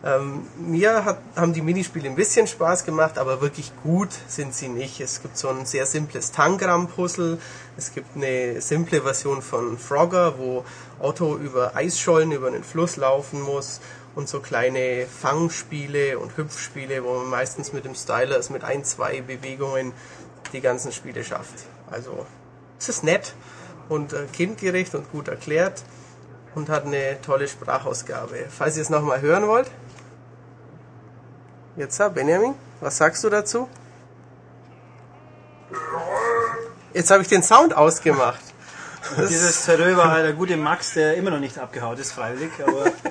[0.04, 4.68] Ähm, mir hat, haben die Minispiele ein bisschen Spaß gemacht, aber wirklich gut sind sie
[4.68, 4.99] nicht.
[4.99, 7.38] Es gibt so ein sehr simples Tangram-Puzzle.
[7.78, 10.66] Es gibt eine simple Version von Frogger, wo
[10.99, 13.80] Otto über Eisschollen über einen Fluss laufen muss
[14.16, 19.22] und so kleine Fangspiele und Hüpfspiele, wo man meistens mit dem Stylus mit ein, zwei
[19.22, 19.93] Bewegungen
[20.52, 21.66] die ganzen Spiele schafft.
[21.91, 22.26] Also
[22.80, 23.36] es ist nett
[23.88, 25.84] und äh, kindgerecht und gut erklärt
[26.56, 28.47] und hat eine tolle Sprachausgabe.
[28.49, 29.70] Falls ihr es nochmal hören wollt,
[31.76, 33.67] jetzt Benjamin, was sagst du dazu?
[36.93, 38.41] Jetzt habe ich den Sound ausgemacht.
[39.17, 42.91] Dieses Zerröber war der gute Max, der immer noch nicht abgehaut ist, freiwillig, aber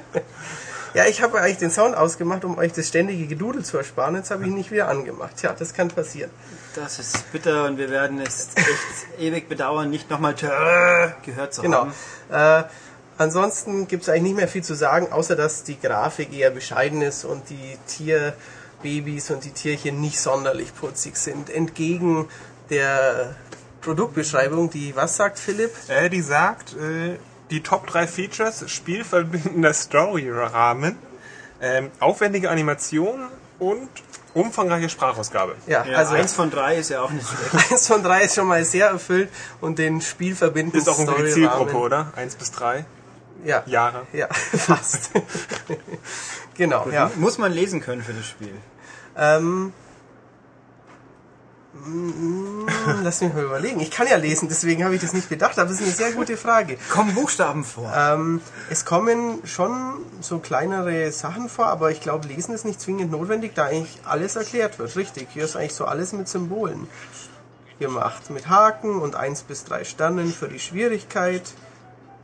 [0.92, 4.16] Ja, ich habe eigentlich den Sound ausgemacht, um euch das ständige Gedudel zu ersparen.
[4.16, 5.36] Jetzt habe ich ihn nicht wieder angemacht.
[5.36, 6.30] Tja, das kann passieren.
[6.74, 10.48] das ist bitter und wir werden es echt ewig bedauern, nicht nochmal Tö
[11.24, 11.86] gehört zu Genau.
[12.28, 12.64] haben.
[12.64, 12.64] Äh,
[13.20, 17.02] ansonsten gibt es eigentlich nicht mehr viel zu sagen, außer dass die Grafik eher bescheiden
[17.02, 21.50] ist und die Tierbabys und die Tierchen nicht sonderlich putzig sind.
[21.50, 22.28] Entgegen
[22.70, 23.34] der
[23.80, 25.72] Produktbeschreibung, die was sagt Philipp?
[25.88, 27.16] Äh, die sagt, äh,
[27.50, 30.96] die Top 3 Features, spielverbindender Story-Rahmen,
[31.60, 33.88] ähm, aufwendige Animation und
[34.32, 35.56] umfangreiche Sprachausgabe.
[35.66, 37.70] Ja, Ja, also eins von drei ist ja auch nicht schlecht.
[37.72, 39.28] eins von drei ist schon mal sehr erfüllt
[39.60, 42.12] und den spielverbindenden Ist auch Storyrahmen- Zielgruppe, oder?
[42.16, 42.84] 1 bis 3
[43.44, 44.06] Ja, Jahre.
[44.12, 45.10] ja, fast.
[46.54, 47.10] genau, ja.
[47.16, 48.54] Muss man lesen können für das Spiel.
[49.16, 49.72] Ähm,
[51.72, 52.66] Hm,
[53.02, 53.78] Lass mich mal überlegen.
[53.80, 56.12] Ich kann ja lesen, deswegen habe ich das nicht bedacht, aber das ist eine sehr
[56.12, 56.76] gute Frage.
[56.90, 57.92] Kommen Buchstaben vor.
[57.96, 63.12] Ähm, es kommen schon so kleinere Sachen vor, aber ich glaube, Lesen ist nicht zwingend
[63.12, 64.96] notwendig, da eigentlich alles erklärt wird.
[64.96, 66.88] Richtig, hier ist eigentlich so alles mit Symbolen
[67.78, 68.30] gemacht.
[68.30, 71.42] Mit Haken und 1 bis 3 Sternen für die Schwierigkeit.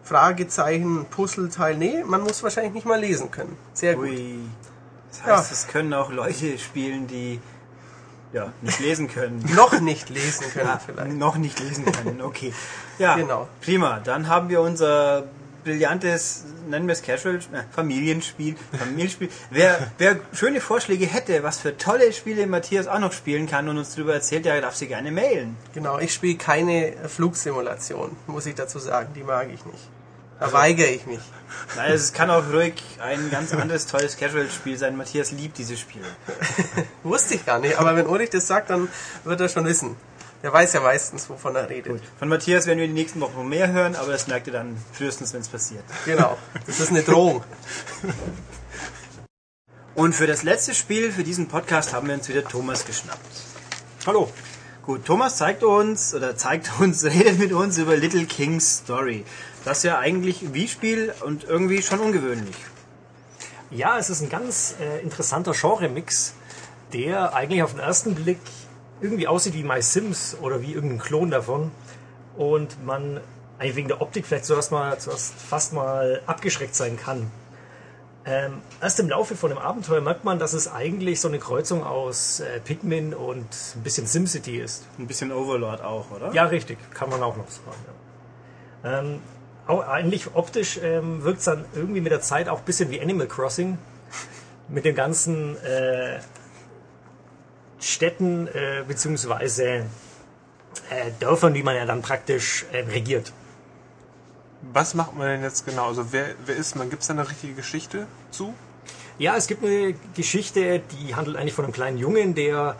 [0.07, 1.77] Fragezeichen, Puzzleteil.
[1.77, 3.57] Nee, man muss wahrscheinlich nicht mal lesen können.
[3.75, 4.07] Sehr gut.
[4.09, 4.39] Ui.
[5.11, 5.37] Das Ja.
[5.39, 7.41] heißt, es können auch Leute spielen, die
[8.33, 9.45] ja, nicht lesen können.
[9.55, 11.13] Noch nicht lesen können Ja, vielleicht.
[11.17, 12.53] noch nicht lesen können, okay.
[12.99, 13.49] Ja, Genau.
[13.63, 14.01] prima.
[14.01, 15.25] Dann haben wir unser
[15.65, 17.41] brillantes, nennen wir es Casual, äh,
[17.73, 18.55] Familienspiel.
[18.79, 19.31] Familienspiel.
[19.51, 23.79] wer, wer schöne Vorschläge hätte, was für tolle Spiele Matthias auch noch spielen kann und
[23.79, 25.57] uns darüber erzählt, der darf sie gerne mailen.
[25.75, 29.09] Genau, ich spiele keine Flugsimulation, muss ich dazu sagen.
[29.15, 29.89] Die mag ich nicht.
[30.39, 31.21] Da weigere ich mich.
[31.77, 34.97] Nein, es kann auch ruhig ein ganz anderes tolles Casual-Spiel sein.
[34.97, 36.05] Matthias liebt diese Spiele.
[37.03, 38.89] Wusste ich gar nicht, aber wenn Ulrich das sagt, dann
[39.25, 39.97] wird er schon wissen.
[40.43, 42.03] Der weiß ja meistens, wovon er redet.
[42.19, 44.77] Von Matthias werden wir die nächsten Wochen noch mehr hören, aber das merkt ihr dann
[44.93, 45.83] frühestens, wenn es passiert.
[46.05, 47.43] Genau, das ist eine Drohung.
[49.95, 53.19] Und für das letzte Spiel für diesen Podcast haben wir uns wieder Thomas geschnappt.
[54.07, 54.31] Hallo.
[54.85, 59.25] Gut, Thomas zeigt uns oder zeigt uns, redet mit uns über Little King's Story.
[59.67, 62.55] Das ist ja eigentlich ein Wii-Spiel und irgendwie schon ungewöhnlich.
[63.73, 66.35] Ja, es ist ein ganz äh, interessanter Genre-Mix,
[66.93, 68.39] der eigentlich auf den ersten Blick
[69.01, 71.73] irgendwie aussieht wie My Sims oder wie irgendein Klon davon.
[72.37, 73.21] Und man
[73.59, 77.29] eigentlich wegen der Optik vielleicht zuerst mal zuerst fast mal abgeschreckt sein kann.
[78.25, 81.83] Ähm, erst im Laufe von dem Abenteuer merkt man, dass es eigentlich so eine Kreuzung
[81.83, 84.87] aus äh, Pikmin und ein bisschen SimCity ist.
[84.97, 86.33] Ein bisschen Overlord auch, oder?
[86.33, 87.85] Ja, richtig, kann man auch noch sagen.
[88.85, 89.01] Ja.
[89.01, 89.21] Ähm,
[89.69, 93.27] eigentlich optisch ähm, wirkt es dann irgendwie mit der Zeit auch ein bisschen wie Animal
[93.27, 93.79] Crossing.
[94.69, 96.19] Mit den ganzen äh,
[97.79, 99.87] Städten äh, beziehungsweise
[100.91, 103.33] äh, Dörfern, die man ja dann praktisch äh, regiert.
[104.73, 105.89] Was macht man denn jetzt genau?
[105.89, 106.91] Also wer, wer ist man?
[106.91, 108.55] Gibt es da eine richtige Geschichte zu?
[109.19, 112.77] Ja, es gibt eine Geschichte, die handelt eigentlich von einem kleinen Jungen, der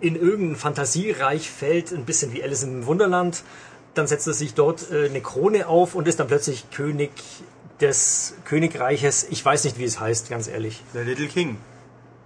[0.00, 3.42] in irgendein Fantasiereich fällt, ein bisschen wie Alice im Wunderland.
[3.94, 7.10] Dann setzt er sich dort äh, eine Krone auf und ist dann plötzlich König
[7.80, 9.24] des Königreiches.
[9.30, 10.82] Ich weiß nicht, wie es heißt, ganz ehrlich.
[10.94, 11.58] Der Little King.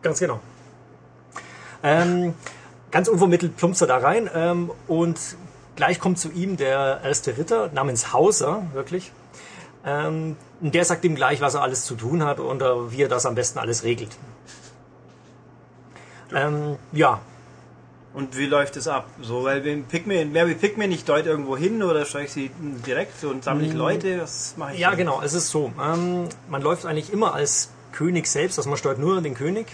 [0.02, 0.40] Ganz genau.
[1.82, 2.34] Ähm,
[2.90, 5.18] ganz unvermittelt plumpst er da rein ähm, und
[5.76, 9.12] gleich kommt zu ihm der erste Ritter namens Hauser, wirklich.
[9.84, 13.02] Ähm, und der sagt ihm gleich, was er alles zu tun hat und äh, wie
[13.02, 14.16] er das am besten alles regelt.
[16.34, 17.20] Ähm, ja,
[18.18, 19.06] Und wie läuft es ab?
[19.22, 22.50] So, weil Pikmin, wie Pikmin, ich deute irgendwo hin oder steige ich sie
[22.84, 24.22] direkt und sammle ich Leute?
[24.22, 24.80] Was mache ich?
[24.80, 24.98] Ja, denn?
[24.98, 25.22] genau.
[25.22, 25.70] Es ist so.
[25.80, 29.68] Ähm, man läuft eigentlich immer als König selbst, also man steuert nur den König.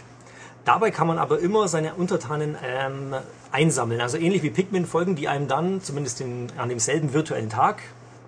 [0.67, 3.15] Dabei kann man aber immer seine Untertanen ähm,
[3.51, 4.03] einsammeln.
[4.03, 7.81] Also ähnlich wie Pikmin folgen die einem dann, zumindest in, an demselben virtuellen Tag,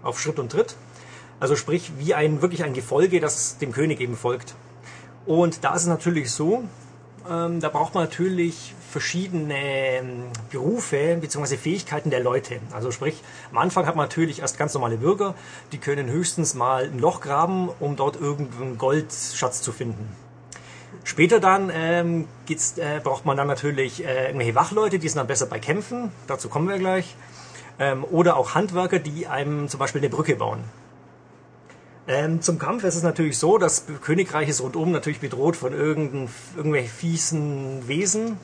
[0.02, 0.76] auf Schritt und Tritt.
[1.40, 4.54] Also sprich, wie ein wirklich ein Gefolge, das dem König eben folgt.
[5.26, 6.64] Und da ist es natürlich so,
[7.30, 11.58] ähm, da braucht man natürlich verschiedene ähm, Berufe bzw.
[11.58, 12.60] Fähigkeiten der Leute.
[12.72, 15.34] Also sprich, am Anfang hat man natürlich erst ganz normale Bürger,
[15.72, 20.16] die können höchstens mal ein Loch graben, um dort irgendeinen Goldschatz zu finden.
[21.04, 25.26] Später dann ähm, geht's, äh, braucht man dann natürlich äh, irgendwelche Wachleute, die sind dann
[25.26, 27.16] besser bei Kämpfen, dazu kommen wir gleich.
[27.78, 30.64] Ähm, oder auch Handwerker, die einem zum Beispiel eine Brücke bauen.
[32.08, 36.88] Ähm, zum Kampf ist es natürlich so, das Königreich ist rundum natürlich bedroht von irgendwelchen
[36.88, 38.38] fiesen Wesen.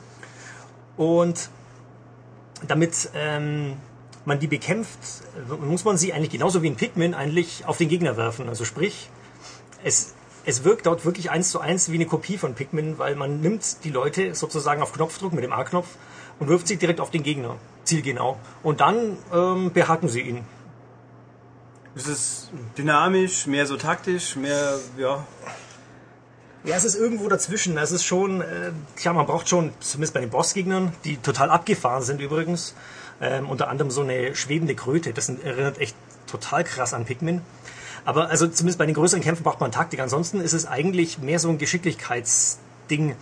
[0.97, 1.49] Und
[2.67, 3.77] damit ähm,
[4.25, 4.99] man die bekämpft,
[5.59, 8.47] muss man sie eigentlich genauso wie in Pikmin eigentlich auf den Gegner werfen.
[8.47, 9.09] Also sprich,
[9.83, 10.13] es,
[10.45, 13.83] es wirkt dort wirklich eins zu eins wie eine Kopie von Pikmin, weil man nimmt
[13.83, 15.87] die Leute sozusagen auf Knopfdruck mit dem A-Knopf
[16.39, 18.37] und wirft sie direkt auf den Gegner, zielgenau.
[18.61, 20.45] Und dann ähm, behaken sie ihn.
[21.95, 25.25] Ist es dynamisch, mehr so taktisch, mehr, ja.
[26.65, 27.77] Ja, es ist irgendwo dazwischen.
[27.77, 32.03] Es ist schon, äh, tja, man braucht schon, zumindest bei den Bossgegnern, die total abgefahren
[32.03, 32.73] sind übrigens,
[33.19, 35.11] ähm, unter anderem so eine schwebende Kröte.
[35.11, 35.95] Das erinnert echt
[36.25, 37.41] total krass an Pikmin.
[38.05, 39.99] Aber also zumindest bei den größeren Kämpfen braucht man Taktik.
[39.99, 43.17] Ansonsten ist es eigentlich mehr so ein Geschicklichkeitsding.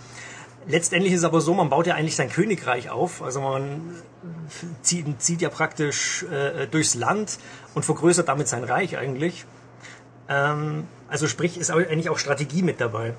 [0.67, 3.23] Letztendlich ist es aber so, man baut ja eigentlich sein Königreich auf.
[3.23, 3.95] Also man
[4.83, 7.39] zieht, zieht ja praktisch äh, durchs Land
[7.73, 9.45] und vergrößert damit sein Reich eigentlich.
[10.29, 13.15] Ähm, also sprich, ist eigentlich auch Strategie mit dabei.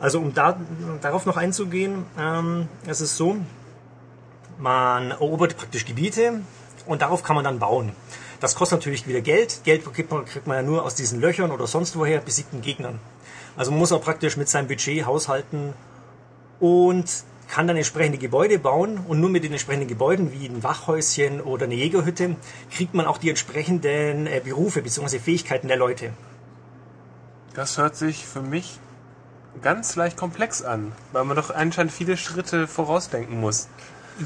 [0.00, 0.58] Also um da,
[1.00, 3.36] darauf noch einzugehen, ähm, es ist so,
[4.58, 6.40] man erobert praktisch Gebiete
[6.86, 7.92] und darauf kann man dann bauen.
[8.40, 9.62] Das kostet natürlich wieder Geld.
[9.64, 13.00] Geld kriegt man, kriegt man ja nur aus diesen Löchern oder sonst woher besiegten Gegnern.
[13.56, 15.74] Also man muss auch praktisch mit seinem Budget haushalten
[16.60, 21.40] und kann dann entsprechende Gebäude bauen und nur mit den entsprechenden Gebäuden wie ein Wachhäuschen
[21.40, 22.36] oder eine Jägerhütte
[22.70, 25.18] kriegt man auch die entsprechenden äh, Berufe bzw.
[25.18, 26.12] Fähigkeiten der Leute.
[27.54, 28.78] Das hört sich für mich
[29.62, 33.68] ganz leicht komplex an, weil man doch anscheinend viele Schritte vorausdenken muss.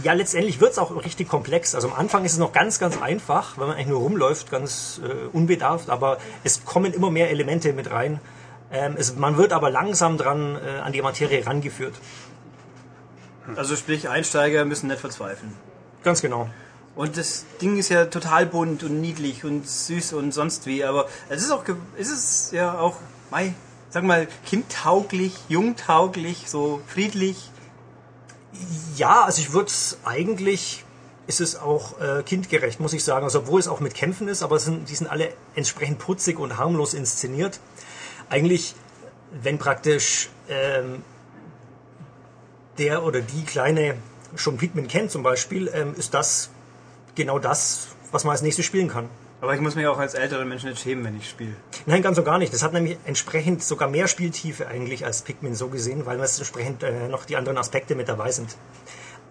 [0.03, 1.75] Ja, letztendlich wird's auch richtig komplex.
[1.75, 5.01] Also am Anfang ist es noch ganz, ganz einfach, weil man eigentlich nur rumläuft, ganz
[5.05, 8.19] äh, unbedarft, aber es kommen immer mehr Elemente mit rein.
[8.71, 11.95] Ähm, es, man wird aber langsam dran äh, an die Materie rangeführt.
[13.57, 15.53] Also sprich, Einsteiger müssen nicht verzweifeln.
[16.03, 16.49] Ganz genau.
[16.95, 21.07] Und das Ding ist ja total bunt und niedlich und süß und sonst wie, aber
[21.29, 21.65] es ist auch,
[21.99, 22.97] es ist ja auch,
[23.31, 23.55] mei,
[23.93, 27.51] sag mal, kindtauglich, jungtauglich, so friedlich.
[28.97, 29.71] Ja, also ich würde
[30.05, 30.85] eigentlich
[31.27, 33.25] ist es auch äh, kindgerecht, muss ich sagen.
[33.25, 36.39] Also obwohl es auch mit Kämpfen ist, aber es sind, die sind alle entsprechend putzig
[36.39, 37.61] und harmlos inszeniert.
[38.31, 38.75] Eigentlich,
[39.31, 41.03] wenn praktisch ähm,
[42.79, 43.97] der oder die Kleine
[44.35, 46.49] schon Pikmin kennt zum Beispiel, ähm, ist das
[47.15, 49.09] genau das, was man als nächstes spielen kann.
[49.43, 51.57] Aber ich muss mich auch als älterer Mensch nicht schämen, wenn ich spiele.
[51.85, 52.55] Nein, ganz und gar nicht.
[52.55, 56.85] Das hat nämlich entsprechend sogar mehr Spieltiefe eigentlich als Pikmin so gesehen, weil es entsprechend
[56.85, 58.57] äh, noch die anderen Aspekte mit dabei sind.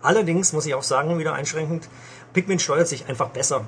[0.02, 1.88] Allerdings muss ich auch sagen, wieder einschränkend,
[2.34, 3.64] Pikmin steuert sich einfach besser.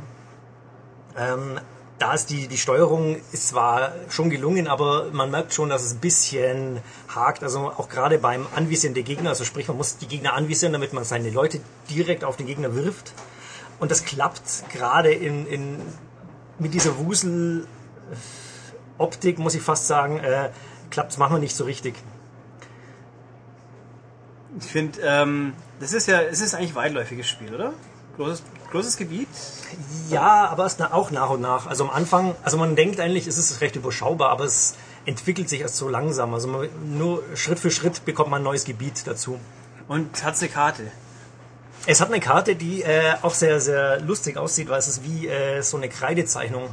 [1.17, 1.61] Ähm,
[1.97, 5.93] da ist die, die Steuerung ist zwar schon gelungen, aber man merkt schon, dass es
[5.93, 7.41] ein bisschen hakt.
[7.43, 10.91] Also auch gerade beim Anvisieren der Gegner, also sprich, man muss die Gegner anvisieren, damit
[10.91, 13.13] man seine Leute direkt auf den Gegner wirft.
[13.79, 15.79] Und das klappt gerade in, in,
[16.59, 17.67] mit dieser Wusel-Optik,
[19.39, 20.49] muss ich fast sagen, äh,
[20.89, 21.95] klappt es manchmal nicht so richtig.
[24.59, 27.73] Ich finde, ähm, das ist ja, es ist eigentlich ein weitläufiges Spiel, oder?
[28.17, 29.27] Großes, großes Gebiet.
[30.09, 31.65] Ja, aber es auch nach und nach.
[31.65, 34.75] Also am Anfang, also man denkt eigentlich, es ist recht überschaubar, aber es
[35.05, 36.33] entwickelt sich erst so langsam.
[36.33, 39.39] Also man, nur Schritt für Schritt bekommt man ein neues Gebiet dazu.
[39.87, 40.91] Und hat eine Karte.
[41.85, 45.27] Es hat eine Karte, die äh, auch sehr, sehr lustig aussieht, weil es ist wie
[45.27, 46.69] äh, so eine Kreidezeichnung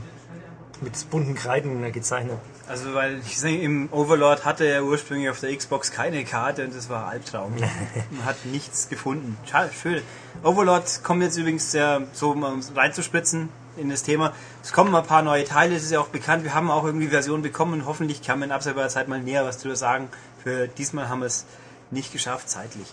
[0.80, 2.38] mit bunten Kreiden äh, gezeichnet.
[2.68, 6.76] Also, weil ich sehe, im Overlord hatte er ursprünglich auf der Xbox keine Karte und
[6.76, 7.56] das war ein Albtraum.
[8.10, 9.36] Man hat nichts gefunden.
[9.50, 10.00] Schade, schön.
[10.44, 12.44] Overlord kommt jetzt übrigens sehr, so um
[12.76, 14.32] reinzuspritzen in das Thema.
[14.62, 16.44] Es kommen ein paar neue Teile, das ist ja auch bekannt.
[16.44, 19.44] Wir haben auch irgendwie Versionen bekommen und hoffentlich kann man in absehbarer Zeit mal näher
[19.44, 20.08] was drüber sagen.
[20.44, 21.46] Für diesmal haben wir es
[21.90, 22.86] nicht geschafft, zeitlich.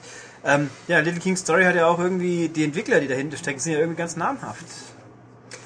[0.44, 3.74] Ähm, ja, Little King Story hat ja auch irgendwie, die Entwickler, die dahinter stecken, sind
[3.74, 4.66] ja irgendwie ganz namhaft.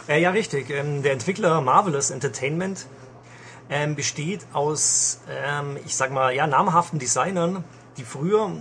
[0.07, 0.69] Äh, ja, richtig.
[0.69, 2.87] Ähm, der Entwickler Marvelous Entertainment
[3.69, 7.63] ähm, besteht aus, ähm, ich sag mal, ja, namhaften Designern,
[7.97, 8.51] die früher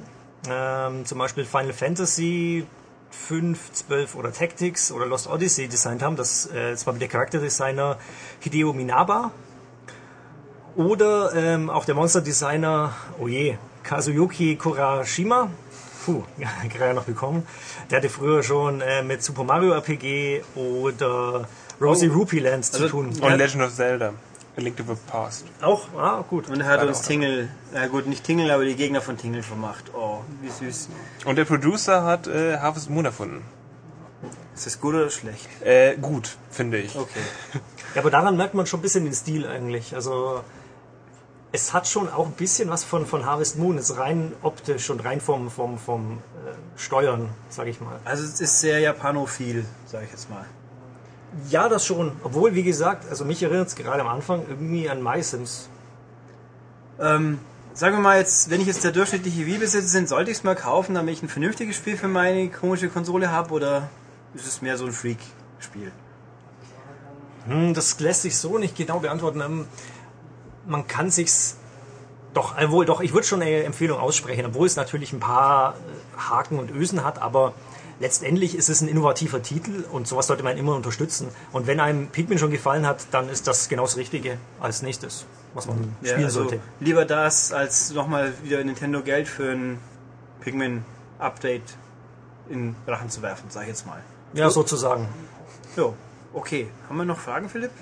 [0.48, 2.66] ähm, zum Beispiel Final Fantasy
[3.10, 6.16] 5, 12 oder Tactics oder Lost Odyssey designt haben.
[6.16, 7.98] Das, äh, das war der Charakterdesigner
[8.40, 9.32] Hideo Minaba.
[10.76, 15.50] Oder ähm, auch der Monster-Designer, oh je, Kazuyuki Kurashima.
[16.04, 16.22] Puh,
[16.72, 17.46] gerade noch bekommen.
[17.90, 21.46] Der hatte früher schon äh, mit Super Mario RPG oder
[21.80, 22.14] Rosie Oh.
[22.14, 23.06] Rupee Lands zu Also- tun.
[23.20, 24.12] Und Legend of Zelda.
[24.56, 25.44] A Link to the Past.
[25.62, 26.48] Auch, ah, gut.
[26.48, 27.02] Und er hat Leider uns.
[27.02, 29.84] Tingle, na gut, nicht Tingle, aber die Gegner von Tingle vermacht.
[29.94, 30.88] Oh, wie süß.
[31.24, 33.42] Und der Producer hat äh, Harvest Moon erfunden.
[34.54, 35.48] Ist das gut oder schlecht?
[35.64, 36.96] Äh, gut, finde ich.
[36.96, 37.20] Okay.
[37.96, 39.96] Ja, aber daran merkt man schon ein bisschen den Stil eigentlich.
[39.96, 40.44] Also
[41.52, 45.04] es hat schon auch ein bisschen was von, von Harvest Moon, ist rein optisch und
[45.04, 47.98] rein vom, vom, vom äh, Steuern, sag ich mal.
[48.04, 50.44] Also es ist sehr japanophil, sage ich jetzt mal.
[51.48, 52.12] Ja, das schon.
[52.22, 55.68] Obwohl, wie gesagt, also mich erinnert es gerade am Anfang irgendwie an My Sims.
[57.00, 57.38] Ähm,
[57.72, 60.56] sagen wir mal jetzt, wenn ich jetzt der durchschnittliche Wii-Besitzer bin, sollte ich es mal
[60.56, 63.88] kaufen, damit ich ein vernünftiges Spiel für meine komische Konsole habe oder
[64.34, 65.90] ist es mehr so ein Freak-Spiel?
[67.46, 69.40] Hm, das lässt sich so nicht genau beantworten.
[69.40, 69.66] Ähm,
[70.70, 71.56] Man kann sich's
[72.32, 75.74] doch, äh, wohl doch, ich würde schon eine Empfehlung aussprechen, obwohl es natürlich ein paar
[75.74, 77.54] äh, Haken und Ösen hat, aber
[77.98, 81.28] letztendlich ist es ein innovativer Titel und sowas sollte man immer unterstützen.
[81.50, 85.26] Und wenn einem Pikmin schon gefallen hat, dann ist das genau das Richtige als nächstes,
[85.54, 86.60] was man Ja, spielen also sollte.
[86.78, 89.80] lieber das, als nochmal wieder Nintendo Geld für ein
[90.40, 91.76] Pikmin-Update
[92.48, 94.00] in Rachen zu werfen, sag ich jetzt mal.
[94.34, 95.08] Ja, sozusagen.
[95.74, 95.94] So,
[96.32, 96.70] okay.
[96.88, 97.72] Haben wir noch Fragen, Philipp?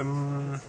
[0.00, 0.60] Ähm,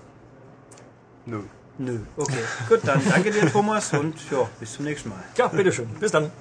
[1.25, 1.41] nö.
[1.77, 1.99] Nö.
[2.15, 2.37] Okay,
[2.69, 5.21] gut, dann danke dir, Thomas, und ja, bis zum nächsten Mal.
[5.37, 5.87] Ja, bitteschön.
[5.99, 6.31] Bis dann.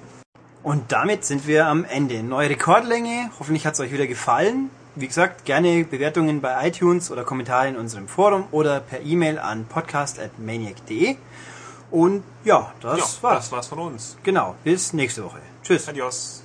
[0.63, 2.23] Und damit sind wir am Ende.
[2.23, 3.29] Neue Rekordlänge.
[3.37, 4.69] Hoffentlich hat es euch wieder gefallen.
[4.95, 9.65] Wie gesagt, gerne Bewertungen bei iTunes oder Kommentare in unserem Forum oder per E-Mail an
[9.65, 11.17] podcast.maniac.de.
[11.91, 13.43] Und ja, das Ja, war's.
[13.43, 14.17] das war's von uns.
[14.23, 15.39] Genau, bis nächste Woche.
[15.63, 15.87] Tschüss.
[15.89, 16.43] Adios.